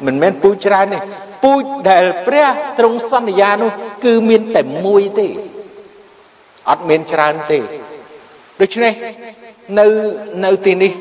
[0.06, 1.00] មិនមែនពូជច្រើនទេ
[1.44, 2.48] ពូជដែលព្រះ
[2.80, 3.72] ទ្រង់សន្យានោះ
[4.06, 5.28] គឺមានតែមួយទេ
[6.70, 7.60] អត់មានច្រើនទេ
[8.62, 8.94] ដូច្នេះ
[9.80, 9.86] នៅ
[10.46, 10.92] នៅទីនេះ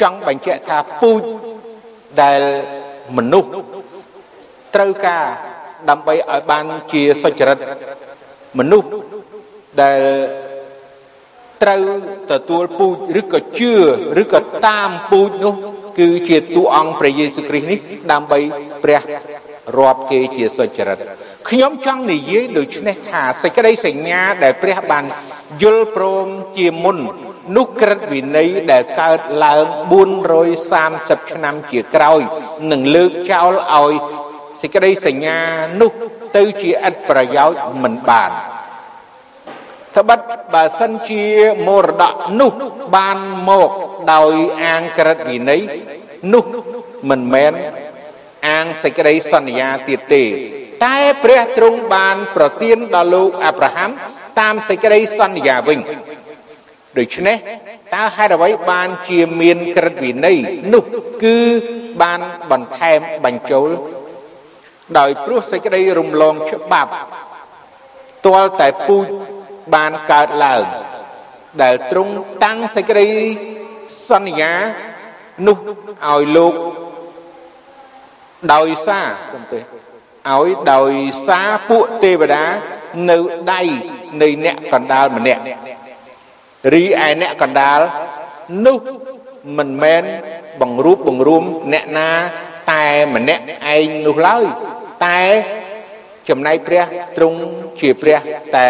[0.00, 1.22] ចង់បញ្ជាក់ថាពូជ
[2.22, 2.40] ដែល
[3.16, 3.50] មនុស្ស
[4.74, 5.24] ត្រូវការ
[5.90, 7.58] ដើម្បីឲ្យបានជាសុចរិត
[8.58, 8.88] មនុស្ស
[9.82, 10.00] ដែល
[11.62, 11.82] ត្រូវ
[12.30, 13.72] ទទួលពូជឬក៏ជឿ
[14.22, 15.54] ឬក៏តាមពូជនោះ
[15.98, 17.78] គឺជាតួអង្គព្រះយេស៊ូវគ្រីស្ទនេះ
[18.12, 18.38] ដើម្បី
[18.82, 19.00] ព្រះ
[19.78, 20.98] រាប់គេជាសុចរិត
[21.48, 25.04] ខ្ញុំចង់និយាយដូចនេះថាសេចក្តីសញ្ញាដែលព្រះបាន
[25.62, 26.98] យល់ព្រមជាមុន
[27.56, 29.64] នោះក្រិតវិន័យដែលកើតឡើង
[30.42, 32.20] 430ឆ្នាំជាក្រោយ
[32.70, 33.92] នឹងលើកចោលឲ្យ
[34.60, 35.38] សេចក្តីសញ្ញា
[35.80, 35.92] នោះ
[36.36, 38.32] ទៅជាឥតប្រយោជន៍មិនបាន
[39.96, 40.20] ត្បិត
[40.54, 41.24] បើសិនជា
[41.66, 42.52] មរតកនោះ
[42.96, 43.18] បាន
[43.48, 43.70] មក
[44.12, 45.62] ដោយអាងក្រិតវិន័យ
[46.32, 46.44] នោះ
[47.10, 47.52] មិនមែន
[48.48, 50.24] អាងសេចក្តីសន្យាទៀតទេ
[50.84, 53.90] តែព្រះទ្រង់បានប្រទានដល់លោកអាប់រ៉ាហាំ
[54.40, 55.78] តាមសេចក្តីសន្យាវិញ
[56.98, 57.36] ដូច្នេះ
[57.94, 60.36] តើហេតុអ្វីបានជាមានក្រឹតវិន័យ
[60.72, 60.84] នោះ
[61.24, 61.38] គឺ
[62.02, 63.68] បានបន្ថែមបញ្ចូល
[64.98, 66.92] ដោយព្រោះសេចក្តីរំលងច្បាប់
[68.26, 69.06] ទាល់តែពូជ
[69.74, 70.64] បានកើតឡើង
[71.62, 72.12] ដែលទ្រង់
[72.44, 73.08] តាំងសេចក្តី
[74.08, 74.54] សន្យា
[75.46, 75.58] នោះ
[76.08, 76.54] ឲ្យលោក
[78.54, 79.62] ដោយសារសំទោស
[80.30, 80.92] ឲ្យដោយ
[81.26, 82.44] សារពួកទេវតា
[83.10, 83.18] នៅ
[83.52, 83.62] ដៃ
[84.22, 85.42] នៃអ្នកកណ្ដាលម្នាក់
[86.72, 87.80] រីឯអ្នកកណ្ដាល
[88.66, 88.78] នោះ
[89.58, 90.02] មិនមែន
[90.60, 92.10] បង្រួបបង្រួមអ្នកណា
[92.72, 93.42] តែម្នាក់
[93.74, 94.44] ឯងនោះឡើយ
[95.06, 95.22] តែ
[96.28, 96.84] ចំណែកព្រះ
[97.16, 97.40] ទ្រង់
[97.80, 98.18] ជាព្រះ
[98.56, 98.68] តែ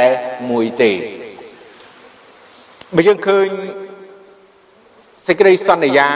[0.51, 0.93] មួយទេ
[2.95, 3.49] បើយើងឃើញ
[5.27, 6.11] សេចក្តីសន្យា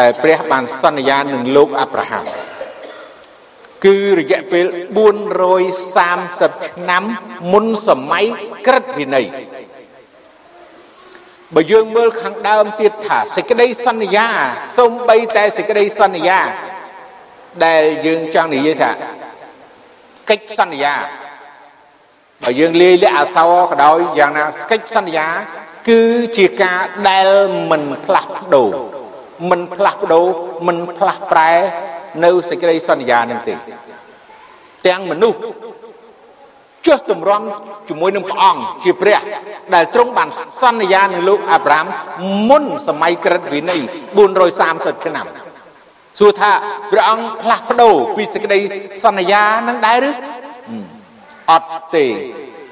[0.00, 2.24] ដែលព្រះបានសន្យានឹងលោកអាប់រ៉ាហាំ
[3.84, 4.66] គឺរយៈពេល
[5.46, 7.02] 430ឆ្នាំ
[7.52, 8.24] មុនសម័យ
[8.66, 9.26] ក្រឹតវិន័យ
[11.54, 14.28] បើយើងមើលខាងដើមទៀតថាសេចក្តីសន្យា
[14.78, 16.40] សូម្បីតែសេចក្តីសន្យា
[17.64, 18.90] ដែលយើងចង់និយាយថា
[20.30, 20.94] កិច្ចសន្យា
[22.42, 25.26] បើយើងលាយលក្ខអក្សរក៏ដោយយ៉ាងណាកិច្ចសន្យា
[25.88, 26.00] គឺ
[26.38, 27.28] ជាការដែល
[27.70, 28.70] មិនផ្លាស់ប្ដូរ
[29.50, 30.26] មិនផ្លាស់ប្ដូរ
[30.66, 31.52] មិនផ្លាស់ប្រែ
[32.24, 33.54] នៅសេចក្តីសន្យានឹងទេ
[34.86, 35.38] ទាំងមនុស្ស
[36.86, 37.42] ចុះទម្រាំ
[37.88, 39.20] ជាមួយនឹងព្រះអង្គជាព្រះ
[39.74, 40.28] ដែលទ្រង់បាន
[40.62, 41.86] សន្យានឹងលោកអាប់រ៉ាម
[42.48, 43.80] មុនសម័យក្រិតវិន័យ
[44.42, 45.26] 430ឆ្នាំ
[46.18, 46.52] សួរថា
[46.90, 48.60] ព្រះអង្គផ្លាស់ប្ដូរពីសេចក្តី
[49.04, 50.10] សន្យានឹងដែរឬ
[51.50, 52.06] អត់ទេ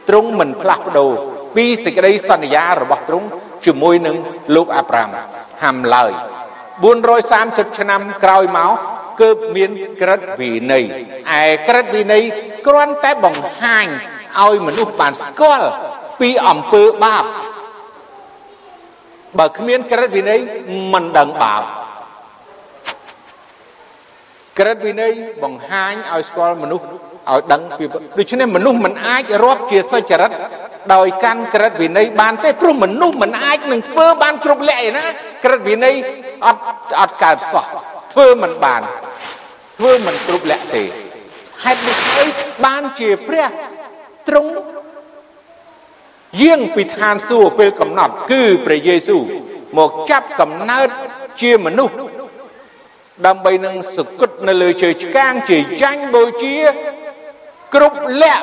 [0.08, 1.10] ទ្រង់មិនផ្លាស់ប្ដូរ
[1.56, 3.26] ពីសេចក្តីសន្យារបស់ទ្រង់
[3.66, 4.16] ជាមួយនឹង
[4.54, 5.10] លោកអាប់រ៉ាម
[5.62, 6.12] ហាំឡើយ
[6.94, 8.72] 430ឆ្នាំក្រោយមក
[9.20, 10.84] គឺមានក្រិតវិន័យ
[11.42, 12.22] ឯក្រិតវិន័យ
[12.66, 13.86] គ្រាន់តែបង្ហាញ
[14.42, 15.68] ឲ្យមនុស្សបានស្គាល់
[16.20, 17.24] ពីអំពើបាប
[19.38, 20.40] បើគ្មានក្រិតវិន័យ
[20.92, 21.62] មិនដឹងបាប
[24.58, 25.12] ក្រិតវិន័យ
[25.44, 27.84] បង្ហាញឲ្យស្គាល់មនុស្សឲ្យដឹងពី
[28.18, 30.30] ដូច្នេះមនុស្សមិនអាចរាប់ជាសុចរិត
[30.94, 35.04] ដោយកាន់ក្រិតវិន័យបានទេព្រោះមនុស្សមិនអាចនឹងធ្វើបានគ្រប់លក្ខណា
[35.44, 35.94] ក្រិតវិន័យ
[36.46, 36.62] អត់
[37.00, 37.66] អត់កើតសោះ
[38.12, 38.82] ធ្វើមិនបាន
[39.78, 40.84] ធ្វើមិនគ្រប់លក្ខទេ
[41.64, 42.26] ហេតុនេះអី
[42.64, 43.46] បានជាព្រះ
[44.28, 44.50] ទ្រង់
[46.42, 49.22] យាងពីឋានសួគ៌ពេលកំណត់ គឺព្រះយេស៊ូវ
[49.78, 50.88] មកចាប់កំណើត
[51.40, 51.94] ជាមនុស្ស
[53.26, 56.56] ដើម្បីនឹងសគត់នៅលើជើឆ្កាងជាចាញ់បូជា
[57.74, 58.42] គ្រប់លក្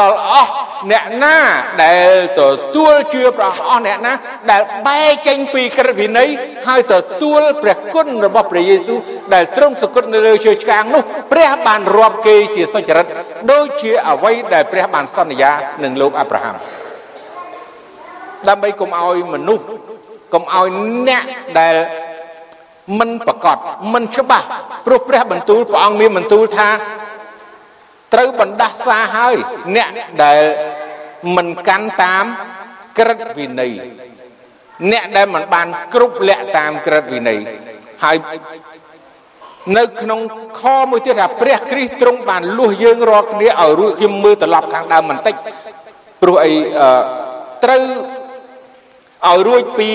[0.00, 0.52] ដល់អស់
[0.92, 1.36] អ្នកណា
[1.84, 2.10] ដែល
[2.40, 2.42] ទ
[2.76, 4.12] ទួលជឿព្រះអស់អ្នកណា
[4.50, 6.28] ដែលបែកចេញពីក្រឹតវិន័យ
[6.68, 8.98] ហើយទទួលព្រះគុណរបស់ព្រះយេស៊ូវ
[9.34, 13.06] ដែលទ្រង់សគត់នៅលើជើឆ្កាងនោះព្រះបានរាប់គេជាសុចរិត
[13.52, 16.56] ដូចជាអ្វីដែលព្រះបានសន្យានឹងលោកអាប់រ៉ាហាំ
[18.48, 19.64] ដើម្បីកុំឲ្យមនុស្ស
[20.34, 20.66] កុំឲ្យ
[21.08, 21.22] អ្នក
[21.58, 21.74] ដែល
[22.98, 23.58] មិនប្រកប
[23.94, 24.46] មិនច្បាស់
[24.86, 26.68] ព្រោះព្រះបន្ទូលព្រះអង្គមានបន្ទូលថា
[28.14, 29.36] ត្រូវបណ្ដាសាហើយ
[29.76, 29.88] អ្នក
[30.24, 30.42] ដែល
[31.36, 32.24] មិនកាន់តាម
[32.98, 33.72] ក្រឹតវិន័យ
[34.92, 37.40] អ្នកដែលមិនបានគ្រប់លក្ខតាមក្រឹតវិន័យ
[38.04, 38.16] ហើយ
[39.76, 40.20] នៅក្នុង
[40.60, 45.34] ខមួយទៀតថាព្រះគ្រីស្ទទ្រង់បានលួសយើងរាល់គ្នាឲ្យរួចខ្ញុំមើលត្រឡប់ខាងដើមបន្តិច
[46.22, 46.52] ព្រោះអី
[47.64, 47.82] ត្រូវ
[49.28, 49.90] ឲ្យរួចពី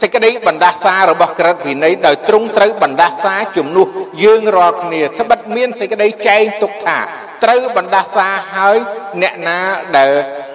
[0.00, 3.86] សេចក្តីបណ្ដាសារបស់ក្រឹតវិន័យដោយទ្រង់ត្រូវបណ្ដាសាជំនួស
[4.24, 6.98] យើងរាល់គ្នាត្បិតមានសេចក្តីចែងទុកថា
[7.44, 8.76] ត្រូវបណ្ដាសាហើយ
[9.22, 9.58] អ្នកណា
[9.96, 10.10] ដែល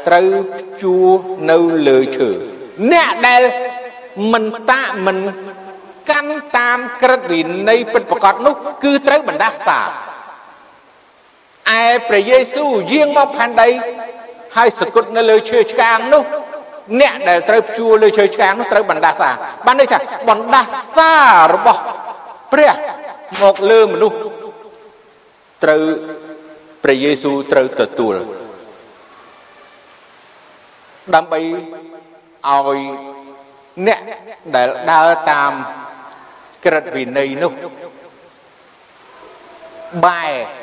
[0.08, 0.28] ត្រូវ
[0.82, 0.98] ជួ
[1.52, 2.30] នៅលើឈើ
[2.92, 3.42] អ្នកដែល
[4.34, 5.18] មិនតាមិន
[6.10, 8.54] កាន់តាមក្រឹតវិន័យពិតប្រកបនោះ
[8.84, 9.80] គឺត្រូវបណ្ដាសា
[11.80, 13.70] ឯព្រះយេស៊ូវយាងមកផែនដី
[14.56, 16.24] ហើយសគត់នៅលើឈើឆ្កាងនោះ
[17.02, 19.30] អ្នកដែលត្រូវព្យួរលើជើឆ្កាងនោះត្រូវបណ្ដាសា
[19.66, 19.98] បានន័យថា
[20.30, 20.62] បណ្ដា
[20.98, 21.14] សា
[21.54, 21.82] របស់
[22.54, 22.72] ព្រះ
[23.42, 24.18] មកលើមនុស្ស
[25.64, 25.84] ត្រូវ
[26.84, 28.16] ព្រះយេស៊ូវត្រូវទទួល
[31.16, 32.80] ដើម្បីឲ្យ
[33.88, 34.00] អ្នក
[34.56, 35.52] ដែលដើរតាម
[36.66, 37.54] ក្រឹតវិន័យនោះ
[40.06, 40.63] បែរ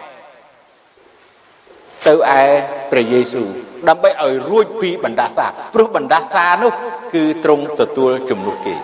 [2.09, 2.43] ទៅឯ
[2.91, 3.49] ព្រះយេស៊ូវ
[3.89, 6.73] ដើម្បីឲ្យរួចពីបណ្ដាសាព្រោះបណ្ដាសានោះ
[7.15, 8.75] គឺទ្រង់ទទួលជំនួសគេ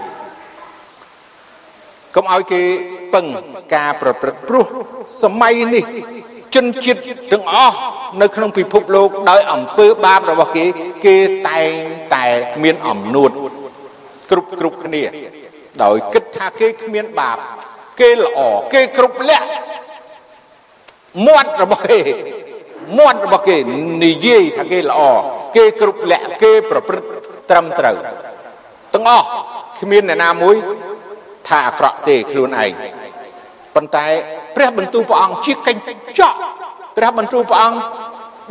[2.14, 2.62] កុំឲ្យគេ
[3.14, 3.26] ពឹង
[3.74, 4.64] ការប្រព្រឹត្តព្រោះ
[5.22, 5.84] សម័យនេះ
[6.54, 7.00] ជនជាតិ
[7.32, 7.76] ទាំងអស់
[8.22, 10.64] នៅក្នុងពិភពលោកដោយអំពើបាបរបស់គេ
[11.06, 11.16] គេ
[11.48, 11.70] តែង
[12.14, 12.26] តែ
[12.62, 13.30] មានអំនួត
[14.30, 15.02] គ្រប់គ្រប់គ្នា
[15.82, 17.38] ដោយគិតថាគេគ្មានបាប
[18.00, 18.40] គេល្អ
[18.74, 19.46] គេគ្រប់លក្ខ
[21.26, 22.00] មាត់របស់គេ
[22.98, 23.56] មាត់របស់គេ
[24.04, 25.00] និយាយថាគេល្អ
[25.56, 27.08] គេគ្រប់លក្ខគេប្រព្រឹត្ត
[27.50, 27.96] ត្រឹមត្រូវ
[28.94, 29.26] ទាំងអស់
[29.80, 30.56] គ្មានអ្នកណាមួយ
[31.48, 32.72] ថាអាក្រក់ទេខ្លួនឯង
[33.74, 34.06] ប៉ុន្តែ
[34.56, 36.36] ព្រះបន្ទូលព្រះអង្គជាកញ្ចក់
[36.96, 37.78] ព្រះបន្ទូលព្រះអង្គ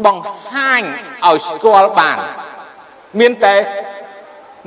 [0.05, 0.81] បង្ហាញ
[1.25, 2.17] ឲ្យស្គាល់បាន
[3.19, 3.55] មានតែ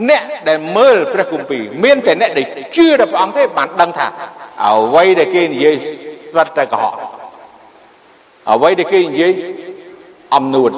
[0.09, 4.07] អ្នកដែលមើលព្រះគម្ពីរមានតែអ្នកដែលជឿដល់ព្រះអង្គទេបានដឹងថា
[4.65, 5.77] អ្វីដែលគេនិយាយ
[6.31, 6.95] ស្វិតតែកុហក
[8.53, 9.33] អ្វីដែលគេនិយាយ
[10.35, 10.71] អំនួត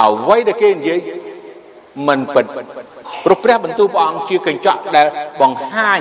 [0.00, 1.00] អ្វីដែលគេនិយាយ
[2.08, 2.44] មិនពិត
[3.24, 5.06] ព្រោះព្រះបន្ទូលព្រះអង្គជាកញ្ចក់ដែល
[5.40, 6.00] បង្ហាញ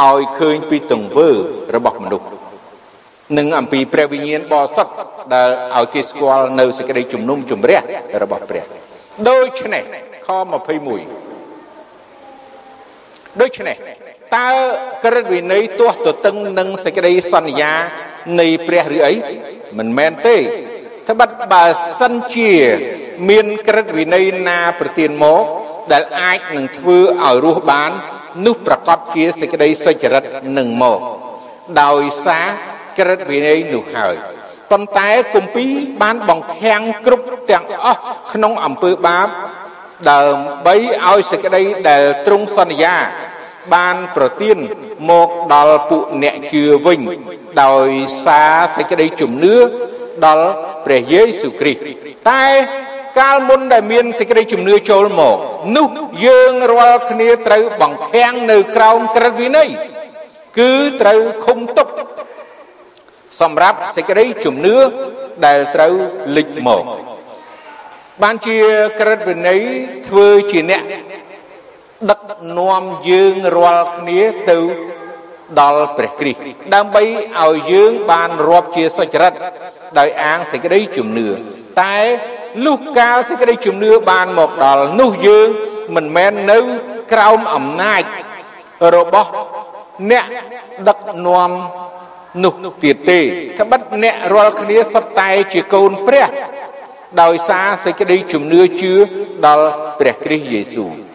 [0.00, 1.28] ឲ្យឃើញពីទង្វើ
[1.76, 2.26] របស់មនុស្ស
[3.38, 4.92] និងអំពីព្រះវិញ្ញាណបរិសុទ្ធ
[5.34, 7.80] ដែលឲ្យគេស្គាល់នៅសេចក្តីជំនុំជម្រះ
[8.22, 8.64] របស់ព្រះ
[9.30, 9.84] ដូច្នេះ
[10.26, 10.28] ខ
[11.26, 13.76] 21ដូច្នេះ
[14.36, 14.48] តើ
[15.04, 17.72] ក្រឹតវិន័យទាស់ទទឹងនឹងសេចក្តីសន្យា
[18.40, 19.14] នៃព្រះឬអី
[19.78, 20.36] មិនមែនទេ
[21.08, 21.64] ត្បិតបើ
[22.00, 22.52] សិនជា
[23.28, 25.44] មានក្រឹតវិន័យណាប្រទានមក
[25.92, 27.90] ដែលអាចនឹងធ្វើឲ្យរស់បាន
[28.46, 30.24] នោះប្រកបជាសេចក្តីសុចរិត
[30.58, 31.00] នឹងមក
[31.82, 32.46] ដោយសារ
[32.98, 34.16] ក្រឹតវិន័យនោះហើយ
[34.70, 38.00] ប៉ុន្តែគម្ពីរបានបង្ខាំងគ្រប់ទាំងអស់
[38.32, 39.28] ក្នុងអំពើបាប
[40.10, 40.74] ដើម្បី
[41.06, 42.96] ឲ្យសេចក្តីដែលទ្រង់សន្យា
[43.74, 44.56] បានប្រទាន
[45.10, 47.00] មកដល់ពួកអ្នកជឿវិញ
[47.62, 47.90] ដោយ
[48.24, 49.56] សារសេចក្តីជំនឿ
[50.26, 50.48] ដល់
[50.84, 51.80] ព្រះយេស៊ូវគ្រីស្ទ
[52.30, 52.46] តែ
[53.18, 55.36] កាលមុនដែលមានសេចក្តីជំនឿចូលមក
[55.76, 55.86] នោះ
[56.26, 59.68] យើងរាល់គ្នាត្រូវបង្ខាំងនៅក្រោមក្រឹតវិន័យ
[60.58, 61.88] គឺត្រូវឃុំទុក
[63.40, 64.76] សម្រាប់សេចក្តីជំនឿ
[65.46, 65.94] ដែលត្រូវ
[66.36, 66.82] លេចមក
[68.22, 68.58] បានជា
[69.00, 69.60] ក្រឹតវិន័យ
[70.08, 70.82] ធ្វើជាអ្នក
[72.10, 72.20] ដឹក
[72.58, 74.58] នាំយើងរាល់គ្នាទៅ
[75.60, 76.40] ដល់ព្រះគ្រីស្ទ
[76.74, 77.02] ដើម្បី
[77.44, 79.32] ឲ្យយើងបានរាប់ជាសុចរិត
[79.98, 81.28] ដោយអាងសេចក្តីជំនឿ
[81.82, 81.98] តែ
[82.64, 85.48] លុះកាលសេចក្តីជំនឿបានមកដល់នោះយើង
[85.96, 86.58] មិនមែននៅ
[87.12, 88.02] ក្រោមអំណាច
[88.94, 89.30] របស់
[90.10, 90.24] អ្នក
[90.88, 91.50] ដឹកនាំ
[92.44, 92.54] នោះ
[92.84, 93.20] ទៀតទេ
[93.60, 96.26] ត្បិតអ្នករាល់គ្នាសុទ្ធតែជាកូនព្រះ
[97.22, 98.92] ដោយសារសេចក្តីជំនឿជឿ
[99.46, 101.05] ដល់ព្រះគ្រីស្ទយេស៊ូវ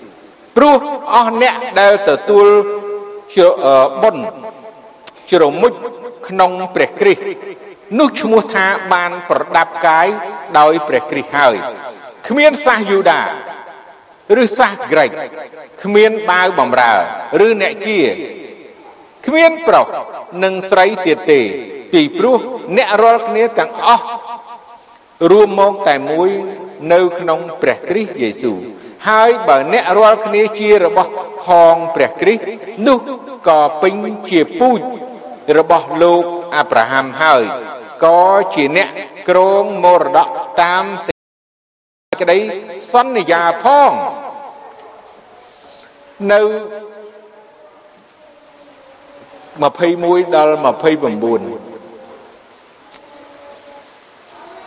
[0.58, 0.76] ព្រោះ
[1.16, 2.48] អស់អ្នកដែលទទួល
[4.02, 4.24] បុណ្យ
[5.32, 5.74] ជ្រមុជ
[6.28, 7.24] ក្នុងព្រះគ្រីស្ទ
[8.00, 10.08] នោះឈ្មោះថាបានប្រដាប់កាយ
[10.60, 11.56] ដោយព្រះគ្រីស្ទហើយ
[12.28, 13.22] គ្មានសាសយូដា
[14.42, 15.10] ឬសាសក្រិច
[15.84, 16.94] គ្មានបាវបំរើ
[17.46, 18.00] ឬអ្នកជា
[19.26, 19.88] គ្មានប្រុស
[20.44, 21.42] និងស្រីទៀតទេ
[21.94, 22.38] ពីព្រោះ
[22.78, 24.06] អ្នករាល់គ្នាទាំងអស់
[25.32, 26.30] រួមមកតែមួយ
[26.94, 28.58] នៅក្នុងព្រះគ្រីស្ទយេស៊ូវ
[29.08, 31.12] ហើយបើអ្នករាល់គ្នាជារបស់
[31.46, 32.42] ផងព្រះគ្រីស្ទ
[32.88, 32.98] នោះ
[33.48, 33.94] ក៏ពេញ
[34.30, 34.80] ជាពូជ
[35.58, 36.24] របស់លោក
[36.56, 37.44] អាប់រ៉ាហាំហើយ
[38.04, 38.22] ក៏
[38.54, 38.88] ជាអ្នក
[39.30, 40.28] គ្រងមរតក
[40.62, 41.16] តាមសេច
[42.22, 42.38] ក្តី
[42.94, 43.92] សន្យាផង
[46.32, 46.42] នៅ
[49.62, 50.70] 21ដល់29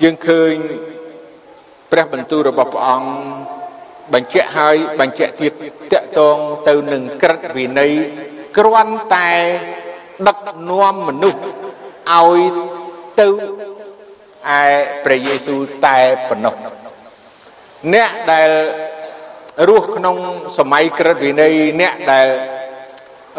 [0.02, 0.54] យើងឃើញ
[1.90, 3.08] ព្រះបន្ទូលរបស់ព្រះអង្គ
[4.12, 5.52] បញ្ជាក់ហើយបញ្ជាក់ទៀត
[5.92, 6.36] តកតង
[6.68, 7.92] ទៅនឹងក្រឹតវិន័យ
[8.56, 9.32] គ្រាន់តែ
[10.28, 10.38] ដឹក
[10.70, 11.40] នាំមនុស្ស
[12.12, 12.38] ឲ្យ
[13.20, 13.28] ទៅ
[14.60, 14.62] ឯ
[15.04, 16.54] ព្រះយេស៊ូវតែប៉ុណ្ណោះ
[17.94, 18.50] អ្នកដែល
[19.68, 20.16] រស់ក្នុង
[20.58, 22.28] សម័យក្រឹតវិន័យអ្នកដែល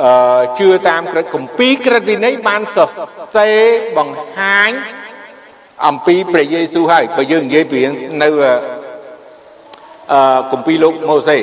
[0.03, 2.89] អឺជឿតាមក្រឹតគម្ពីរក្រឹតវិន័យបានសរ
[3.35, 3.57] សេរ
[3.97, 4.71] បង្ហាញ
[5.87, 7.79] អំពីព្រះយេស៊ូវហើយបើយើងនិយាយពី
[8.23, 8.29] នៅ
[10.13, 11.37] អឺគម្ពីរលោកម៉ូសេ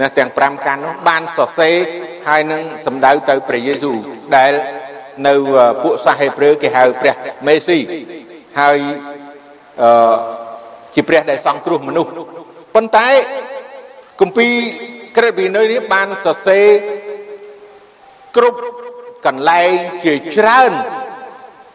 [0.00, 1.76] ណាទាំង5កាន់នោះបានសរសេរ
[2.28, 3.96] ហើយនឹងសម្ដៅទៅព្រះយេស៊ូវ
[4.36, 4.52] ដែល
[5.26, 5.34] នៅ
[5.82, 7.14] ពួកសាសហេប្រឺគេហៅព្រះ
[7.46, 7.78] មេស៊ី
[8.60, 8.78] ហើយ
[9.82, 10.14] អឺ
[10.94, 12.10] ជាព្រះដែលសង្គ្រោះមនុស្ស
[12.74, 13.08] ប៉ុន្តែ
[14.20, 14.52] គម្ពីរ
[15.16, 16.66] ក្រឹតវិន័យនេះបានសរសេរ
[18.36, 18.58] គ្រប់
[19.26, 19.72] កន្លែង
[20.04, 20.72] ជាច្រើន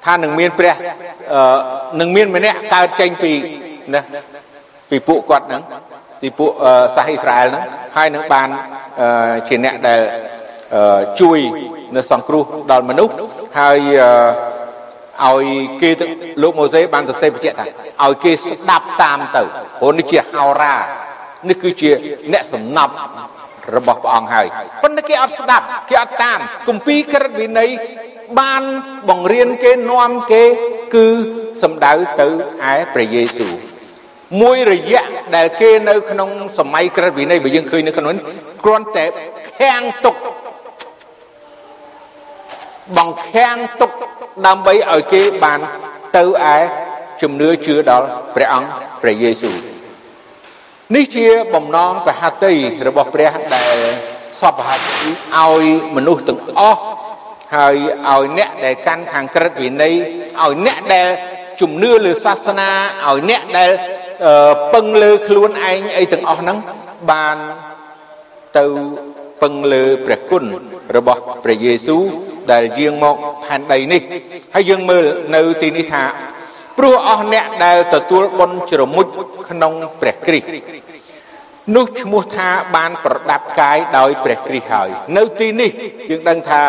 [0.05, 0.75] ថានឹងមានព្រះ
[1.99, 3.33] នឹងមានម្នាក់កើតចេញពី
[3.93, 4.01] ណា
[4.89, 5.63] ពីពួកគាត់ហ្នឹង
[6.25, 6.51] ពីពួក
[6.95, 7.63] សាសអ៊ីស្រាអែលហ្នឹង
[7.95, 8.47] ហើយនឹងបាន
[9.47, 10.01] ជាអ្នកដែល
[11.19, 11.39] ជួយ
[11.95, 13.13] នៅសង្គ្រោះដល់មនុស្ស
[13.59, 13.79] ហើយ
[15.25, 15.45] ឲ្យ
[15.81, 15.89] គេ
[16.41, 17.65] លោកម៉ូសេបានសរសេរបញ្ជាក់ថា
[18.03, 19.43] ឲ្យគេស្ដាប់តាមទៅ
[19.79, 20.75] ព្រោះនេះជាហោរា
[21.49, 21.91] នេះគឺជា
[22.33, 22.93] អ្នកសំណប់
[23.75, 24.47] របស់ព្រះអង្គហើយ
[24.83, 27.69] ប៉ុន្តែគេអត់ស្ដាប់គេអត់តាមគម្ពីរក្រឹតវិន័យ
[28.39, 28.63] បាន
[29.09, 30.43] បង្រៀនគេនាំគេ
[30.95, 31.07] គឺ
[31.61, 32.27] សំដៅទៅ
[32.71, 33.55] ឯព្រះយេស៊ូវ
[34.41, 35.03] មួយរយៈ
[35.35, 38.23] ដែលគេនៅក្នុងសម័យក្រឹតវិន័យបើយើងឃើញនៅក្នុងនេះ
[38.63, 39.05] គ្រាន់តែ
[39.59, 40.15] ខាំងទុក
[42.97, 43.91] បង្ខាំងទុក
[44.47, 45.59] ដើម្បីឲ្យគេបាន
[46.17, 46.55] ទៅឯ
[47.21, 48.69] ជំនឿជឿដល់ព្រះអង្គ
[49.01, 49.55] ព្រះយេស៊ូវ
[50.95, 52.53] នេះជាបំណងកហតី
[52.87, 53.77] របស់ព្រះដែល
[54.41, 56.81] សពហត្ថឲ្យមនុស្សទាំងអស់
[57.55, 57.75] ហើយ
[58.09, 59.93] ឲ្យអ្នកដែលកាន់ខាងក្រឹតវិន័យ
[60.43, 61.07] ឲ្យអ្នកដែល
[61.61, 62.69] ជំនឿលើសាសនា
[63.07, 63.71] ឲ្យអ្នកដែល
[64.73, 66.57] ពឹងលើខ្លួនឯងអីទាំងអស់ហ្នឹង
[67.11, 67.37] បាន
[68.57, 68.65] ទៅ
[69.41, 70.43] ពឹងលើព្រះគុណ
[70.95, 72.03] របស់ព្រះយេស៊ូវ
[72.51, 74.01] ដែលយាងមកផែនដីនេះ
[74.55, 75.03] ហើយយើងមើល
[75.35, 76.03] នៅទីនេះថា
[76.77, 79.05] ព្រោះអស់អ្នកដែលទទួលបុណ្យជ្រមុជ
[79.49, 80.47] ក្នុងព្រះគ្រីស្ទ
[81.75, 85.71] នោះឈ្មោះថាបានប្រដាប់កាយដោយព្រះគ្រីស្ទហើយ នៅទីនេះ
[86.09, 86.63] យើងដឹងថា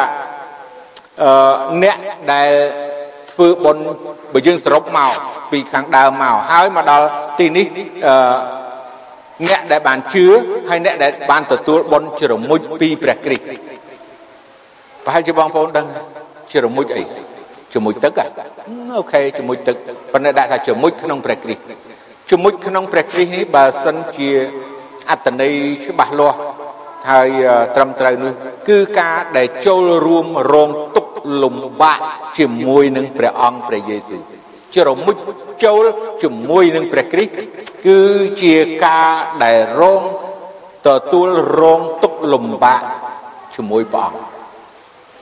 [1.23, 1.97] អឺអ្នក
[2.33, 2.53] ដែល
[3.37, 3.83] ធ្វើបុណ្យ
[4.35, 5.12] បើយើងសរុបមក
[5.51, 7.07] ពីខាងដើមមកហើយមកដល់
[7.38, 7.66] ទីនេះ
[8.07, 8.37] អឺ
[9.49, 10.27] អ្នកដែលបានជឿ
[10.70, 13.44] ហើយអ្នកដែលបានទទួលបុណ្យជ្រមុជពីព្រះគ្រីស្ទ
[15.05, 15.87] ប្រហែលជាបងប្អូនដឹង
[16.53, 17.03] ជ្រមុជអី
[17.72, 18.12] ជាមួយទឹក
[18.99, 19.77] អូខេជាមួយទឹក
[20.12, 21.62] ប៉ុន្តែដាក់ថាជាមួយក្នុងព្រះគ្រីស្ទ
[22.31, 24.31] ជាមួយក្នុងព្រះគ្រីស្ទនេះបើសិនជា
[25.11, 25.55] អត្តន័យ
[25.87, 26.38] ច្បាស់លាស់
[27.11, 27.31] ហើយ
[27.77, 28.33] ត្រឹមត្រូវនោះ
[28.68, 32.01] គឺការដែលចូលរួមរងទុក្ខ លំបាក
[32.39, 34.23] ជាមួយនឹងព្រះអង្គព្រះយេស៊ូវ
[34.75, 35.17] ជារមុជ
[35.65, 35.85] ចូល
[36.23, 37.33] ជាមួយនឹងព្រះគ្រីស្ទ
[37.87, 38.01] គឺ
[38.43, 39.12] ជាការ
[39.45, 40.03] ដែលរង
[40.87, 41.29] ទទួល
[41.61, 42.83] រងទុក្ខលំបាក
[43.57, 44.21] ជាមួយព្រះអង្គ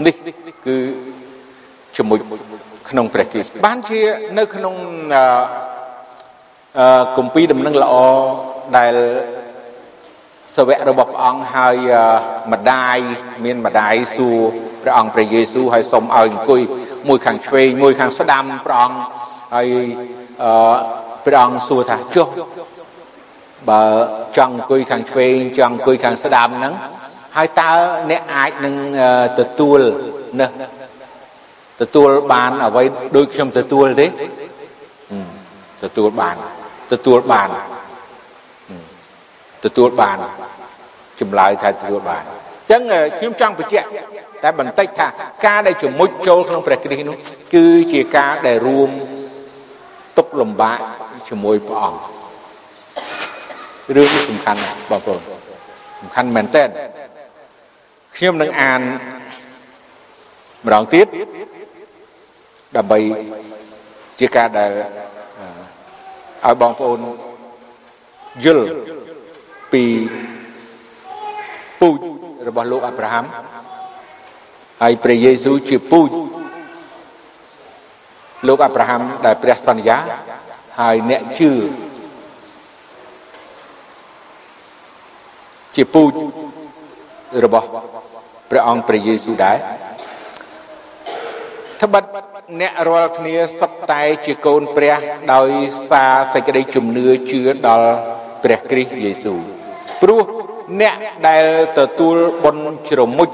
[0.07, 0.15] នេះ
[0.67, 0.77] គឺ
[1.97, 2.19] ជាមួយ
[2.89, 4.01] ក្នុងព្រះគ្រីស្ទបានជា
[4.39, 4.75] នៅក្នុង
[6.79, 7.95] អឺគម្ពីរដំណឹងល្អ
[8.77, 8.95] ដែល
[10.57, 11.77] សាវករបស់ព្រះអង្គហើយ
[12.53, 12.99] ម្ដាយ
[13.45, 14.39] មានម្ដាយសួរ
[14.83, 16.61] ព្រះអង្គព្រះយេស៊ូវហើយសូមឲ្យអង្គុយ
[17.09, 18.99] មួយខាងឆ្វេងមួយខាងស្ដាំព្រះអង្គ
[19.55, 19.69] ហើយ
[20.43, 20.77] អឺ
[21.27, 22.29] ព្រះអង្គសួរថាចុះ
[23.69, 23.83] បើ
[24.37, 26.75] ចង់អង្គុយខាងឆ្វេងចង់អង្គុយខាងស្ដាំហ្នឹង
[27.37, 27.71] ហើយតើ
[28.11, 28.75] អ្នកអាចនឹង
[29.41, 29.81] ទទួល
[30.41, 30.47] ណា
[31.81, 32.83] ទទួលបានអ្វី
[33.17, 34.07] ដូចខ្ញុំទទួលទេ
[35.85, 36.37] ទទួលបាន
[36.93, 37.51] ទទួលបាន
[39.65, 40.19] ទទួលបាន
[41.21, 42.83] ចម្លើយថាទទួលបានអញ្ចឹង
[43.19, 43.89] ខ្ញុំចង់បញ្ជាក់
[44.43, 45.09] តែបន្តិចថា
[45.47, 47.17] ការដែលជំមុជចូលក្នុងព្រះគ្រីស្ទនោះ
[47.55, 48.91] គឺជាការដែលរួម
[50.17, 50.79] ទុកលំបាក
[51.29, 52.01] ជាមួយព្រះអង្គ
[53.97, 54.61] រឿងនេះសំខាន់
[54.91, 55.21] បងប្អូន
[56.01, 56.65] សំខាន់មែនតើ
[58.17, 58.81] ខ្ញុំនឹងអាន
[60.67, 61.07] ម្ដងទៀត
[62.77, 62.99] ដើម្បី
[64.21, 64.71] ជាការដែល
[66.45, 66.99] ឲ្យបងប្អូន
[68.45, 68.65] យល់
[69.75, 69.85] ពី
[72.49, 73.25] របស់លោកអាប់រ៉ាហាំ
[74.83, 76.11] ហើយព្រះយេស៊ូវជាពូជ
[78.49, 79.99] លោកអាប់រ៉ាហាំដែលព្រះសន្យា
[80.81, 81.53] ហើយអ្នកជឿ
[85.75, 86.13] ជាពូជ
[87.45, 87.67] របស់
[88.51, 89.57] ព្រះអង្គព្រះយេស៊ូវដែរ
[91.83, 92.05] ត្បិត
[92.61, 94.95] អ្នករាល់គ្នាសុទ្ធតែជាកូនព្រះ
[95.35, 95.51] ដោយ
[95.91, 97.91] សារសេចក្តីជំនឿជឿដល់
[98.43, 99.54] ព្រះគ្រីស្ទយេស៊ូវ
[100.05, 100.25] ព្រោះ
[100.81, 100.97] អ្នក
[101.29, 101.45] ដែល
[101.79, 103.29] ទទួលបុណ្យជ្រមុជ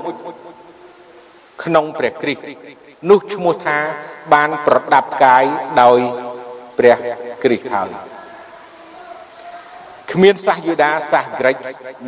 [1.65, 2.45] ក្នុងព្រះគ្រីស្ទ
[3.11, 3.79] នោះឈ្មោះថា
[4.33, 5.45] បានប្រដាប់កាយ
[5.83, 5.99] ដោយ
[6.79, 6.97] ព្រះ
[7.43, 7.91] គ្រីស្ទហើយ
[10.13, 11.57] គ្មានសាសយូដាសាសក្រិច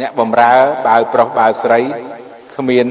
[0.01, 0.55] អ្នកបំរើ
[0.87, 1.81] បើប្រុសបើស្រី
[2.57, 2.87] គ្មាន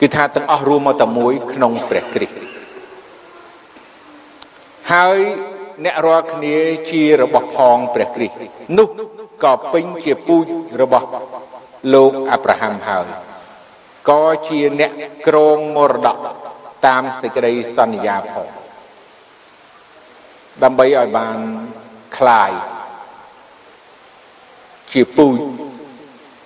[0.00, 2.38] គឺថាទាំងអស់រួមមកតែមួយក្នុងព្រះគ្រីស្ទ
[4.92, 5.18] ហើយ
[5.84, 6.56] អ្នករាល់គ្នា
[6.90, 8.36] ជារបស់ផងព្រះគ្រីស្ទ
[8.78, 8.88] នោះ
[9.43, 10.45] ក៏ពេញជាពូជ
[10.81, 11.07] របស់
[11.93, 13.05] លោកអាប់រ៉ាហាំហើយ
[14.09, 14.91] ក៏ជាអ្នក
[15.27, 16.17] ក្រងមរតក
[16.85, 18.47] តាមសេចក្តីសន្យាផង
[20.63, 21.37] ដើម្បីឲ្យបាន
[22.17, 22.51] คลาย
[24.91, 25.37] ជាពូជ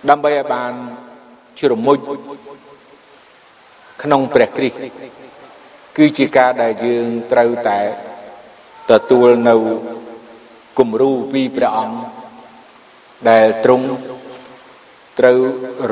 [0.09, 0.73] ដើម្បីឲ្យបាន
[1.59, 1.97] ជ្រមុជ
[4.03, 4.77] ក្នុងព្រះគ្រីស្ទ
[5.97, 7.79] គឺជាការដែលយើងត្រូវតែ
[8.91, 9.55] ទទួលនៅ
[10.79, 12.16] គំរូពីព្រះអង្គ
[13.28, 13.86] ដែលទ្រង់
[15.18, 15.38] ត្រូវ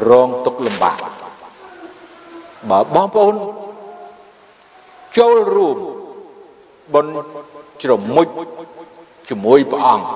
[0.08, 0.98] រងទុក្ខលំបាក
[2.70, 3.34] បើបងប្អូន
[5.18, 5.78] ចូលរួម
[6.94, 7.12] បុណ្យ
[7.82, 8.28] ជ្រមុជ
[9.28, 10.06] ជាមួយព្រះអង្គ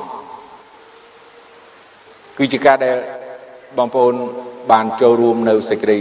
[2.36, 2.96] គឺជាការដែល
[3.78, 4.14] បងប្អូន
[4.70, 5.98] បានចូលរួមនៅសេចក្តី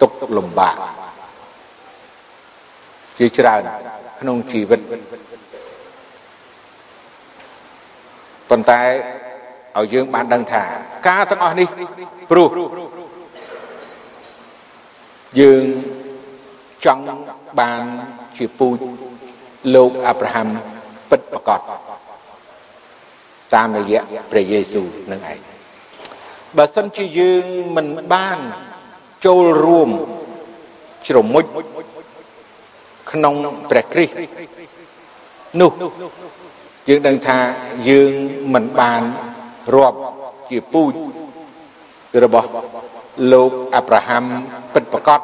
[0.00, 0.76] ទុក្ខលំបាក
[3.18, 3.62] ជាច្រើន
[4.20, 4.80] ក្នុងជីវិត
[8.48, 8.80] ប៉ុន្តែ
[9.78, 10.64] ឲ្យយើងបានដឹងថា
[11.08, 11.68] ការទាំងអស់នេះ
[12.30, 12.48] ព្រោះ
[15.40, 15.64] យើង
[16.84, 17.04] ចង់
[17.60, 17.82] បាន
[18.36, 18.78] ជាពូជ
[19.74, 20.48] លោកអាប់រ៉ាហាំ
[21.10, 21.60] ពិតប្រកប
[23.54, 24.00] តាមរយៈ
[24.30, 25.38] ព្រះយេស៊ូវនឹងឯង
[26.56, 27.44] បើសិនជាយើង
[27.76, 28.38] មិនបាន
[29.26, 29.90] ចូលរួម
[31.08, 31.44] ជ្រមុជ
[33.10, 33.34] ក្នុង
[33.70, 34.14] ព្រះគ្រីស្ទ
[35.60, 35.70] នោះ
[36.88, 37.38] យើងដឹងថា
[37.88, 38.12] យើង
[38.54, 39.02] មិនបាន
[39.74, 39.98] រាប់
[40.48, 40.92] ជាពូជ
[42.22, 42.48] របស់
[43.32, 44.24] លោកអាប់រ៉ាហាំ
[44.74, 45.20] ពិតប្រកប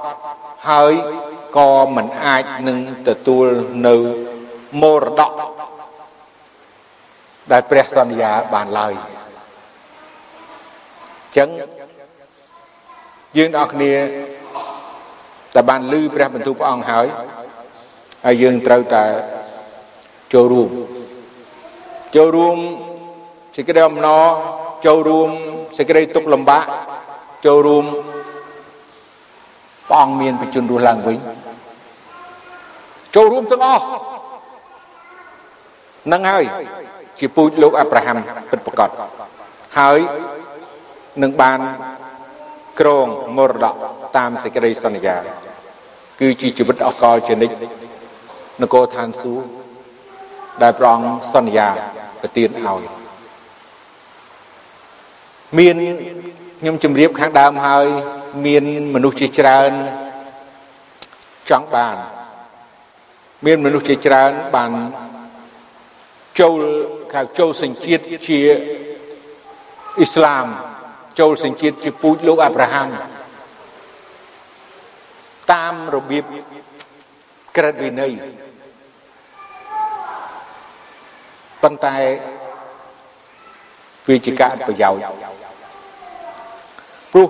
[0.68, 0.92] ហើយ
[1.56, 2.78] ក៏មិនអាចនឹង
[3.08, 3.46] ទទួល
[3.86, 3.94] នៅ
[4.80, 5.32] មរតក
[7.52, 8.92] ដែលព្រះសន្យាបានឡើយ
[11.36, 11.48] ចឹង
[13.36, 13.92] យើងទាំងអស់គ្នា
[15.54, 17.06] តែបានឮព្រះបន្ទូលព្រះអង្គហើយ
[18.24, 19.04] ហើយយើងត្រូវតែ
[20.32, 20.70] ចូលរួម
[22.16, 22.56] ចូលរួម
[23.56, 24.22] សេចក្តីអំណរ
[24.86, 25.30] ចូលរួម
[25.76, 26.64] សេចក្តីទុក្ខលំបាក
[27.46, 27.84] ចូលរួម
[29.88, 31.18] ព្រះអង្គមានបជនរស់ឡើងវិញ
[33.14, 33.84] ចូលរួមទាំងអស់
[36.12, 36.44] នឹងហើយ
[37.18, 38.16] ជាពូជលោកអាប់រ៉ាហាំ
[38.50, 38.90] ពិតប្រកប
[39.78, 39.98] ហើយ
[41.22, 41.58] នឹងបាន
[42.80, 43.74] ក្រងមរតក
[44.16, 45.16] តាមសេចក្តីសន្យា
[46.20, 47.56] គឺជាជីវិតអកលជានិច្ច
[48.62, 49.46] នគរឋានសួគ៌
[50.62, 51.68] ដែលព្រះអង្គសន្យា
[52.20, 52.93] ប្រទានឲ្យ
[55.58, 55.76] មាន
[56.60, 57.86] ខ្ញុំជម្រាបខាងដើមហើយ
[58.46, 59.70] មានមនុស្សជាច្រើន
[61.50, 61.96] ចង់បាន
[63.46, 64.70] មានមនុស្សជាច្រើនបាន
[66.40, 66.60] ចូល
[67.12, 68.38] ខៅចូលសញ្ជាតិជា
[69.98, 70.46] អ៊ីស្លាម
[71.18, 72.88] ចូលសញ្ជាតិជាពូជលោកអាប់រ៉ាហាំ
[75.52, 76.24] តាមរបៀប
[77.56, 78.12] ក្រឹតវិន័យ
[81.62, 81.96] ប៉ុន្តែ
[84.08, 85.43] វាជាការអត់ប្រយោជន៍
[87.14, 87.28] ព្រោះ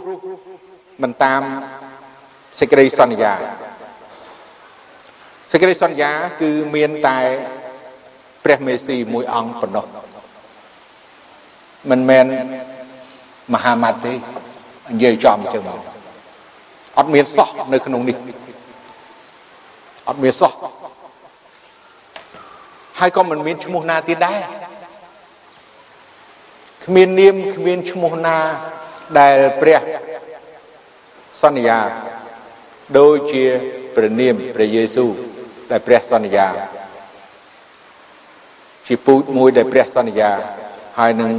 [1.02, 1.42] មិនតាម
[2.58, 3.32] សេចក្តីសន្យា
[5.50, 6.10] សេចក្តីសន្យា
[6.40, 7.18] គឺមានតែ
[8.44, 9.86] ព្រះមេស៊ីមួយអង្គប៉ុណ្ណោះ
[11.90, 12.26] មិនមែន
[13.54, 15.80] មហាម៉ាត់ទេនិយាយចំចឹងមក
[16.98, 18.16] អត់មានសោះនៅក្នុងនេះ
[20.08, 20.52] អត់មានសោះ
[22.98, 24.40] ហើយក៏មិនមានឈ្មោះណាទៀតដែរ
[26.84, 28.38] គ្មាននាមគ្មានឈ្មោះណា
[29.18, 29.80] ដែលព្រះ
[31.42, 31.78] សន្យា
[32.98, 33.44] ដូចជា
[33.94, 35.10] ព្រះនាមព្រះយេស៊ូវ
[35.70, 36.46] ដែលព្រះសន្យា
[38.86, 40.30] ជាពូជមួយដែលព្រះសន្យា
[40.98, 41.32] ហើយនឹង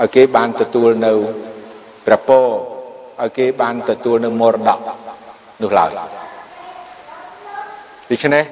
[0.00, 1.12] ឲ្យគេបានទទួលនៅ
[2.06, 2.46] ព្រះពរ
[3.22, 4.78] ឲ្យគេបានទទួលនៅមរតក
[5.62, 5.90] នោះឡើយ
[8.10, 8.44] ដូច្នេះ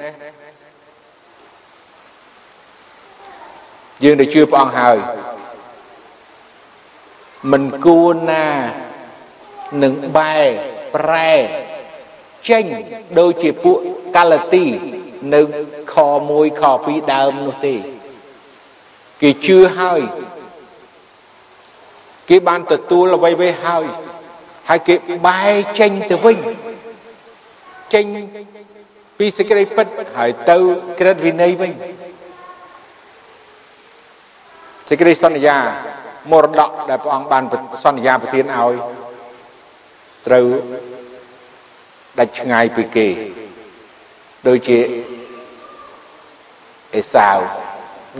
[4.04, 4.96] យើងដែលជឿព្រះអង្គហើយ
[7.52, 8.46] មិនគួរណា
[9.82, 10.36] នឹងបែ
[10.94, 11.34] ប្រែ
[12.48, 12.64] ចេញ
[13.18, 13.78] ដូចជាពួក
[14.16, 14.64] កាឡាទី
[15.34, 15.40] នៅ
[15.92, 15.94] ខ
[16.28, 17.74] 1ខ2ដើមនោះទេ
[19.22, 20.00] គេជឿហើយ
[22.28, 23.84] គេបានទទួលអ្វីៗហើយ
[24.68, 24.94] ហើយគេ
[25.26, 26.38] បែរចេញទៅវិញ
[27.94, 28.06] ចេញ
[29.18, 29.86] ពីសេចក្តីពិត
[30.18, 30.56] ហើយទៅ
[30.98, 31.72] ក្រិតវិន័យវិញ
[34.88, 35.58] សេចក្តីសន្យា
[36.32, 37.42] មរតកដែលព្រះអង្គបាន
[37.84, 38.74] សន្យាប្រទានឲ្យ
[40.26, 40.46] ត្រូវ
[42.18, 43.08] ដាច់ឆ្ងាយពីគេ
[44.48, 44.78] ដូចជា
[46.94, 47.38] អេសាវ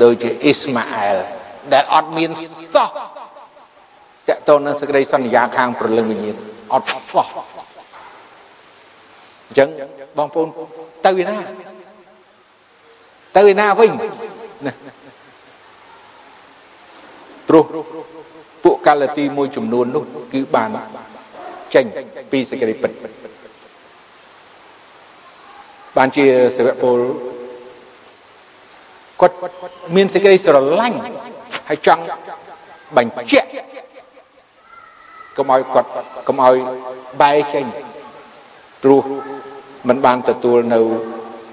[0.03, 1.17] ដូចជាអ៊ីស្ម៉ាអែល
[1.73, 2.31] ដែលអត់មាន
[2.75, 2.89] សោះ
[4.29, 6.37] តកតនឹងសេចក្តីសន្យាខាងព្រលឹងវិញ្ញាណ
[6.73, 7.29] អត់សោះ
[9.47, 9.69] អញ្ចឹង
[10.17, 10.49] បងប្អូន
[11.07, 11.39] ទៅឯណា
[13.37, 13.93] ទៅឯណាវិញ
[14.67, 14.73] ណា
[17.49, 17.65] ព្រោះ
[18.65, 20.71] ពួកកាឡាទីមួយចំនួននោះគឺបាន
[21.75, 21.85] ចេញ
[22.31, 22.91] ពីសេចក្តីពិត
[25.97, 26.25] បានជា
[26.57, 26.99] សាវកពល
[29.21, 29.35] គាត់
[29.97, 30.99] មានសេចក្តីស្រឡាញ់
[31.69, 32.03] ហើយចង់
[32.97, 33.49] បញ្ជាក់
[35.37, 35.91] កុំឲ្យគាត់
[36.29, 36.57] កុំឲ្យ
[37.23, 37.65] បែកចេញ
[38.83, 39.03] ព្រោះ
[39.89, 40.81] มันបានទទួលនៅ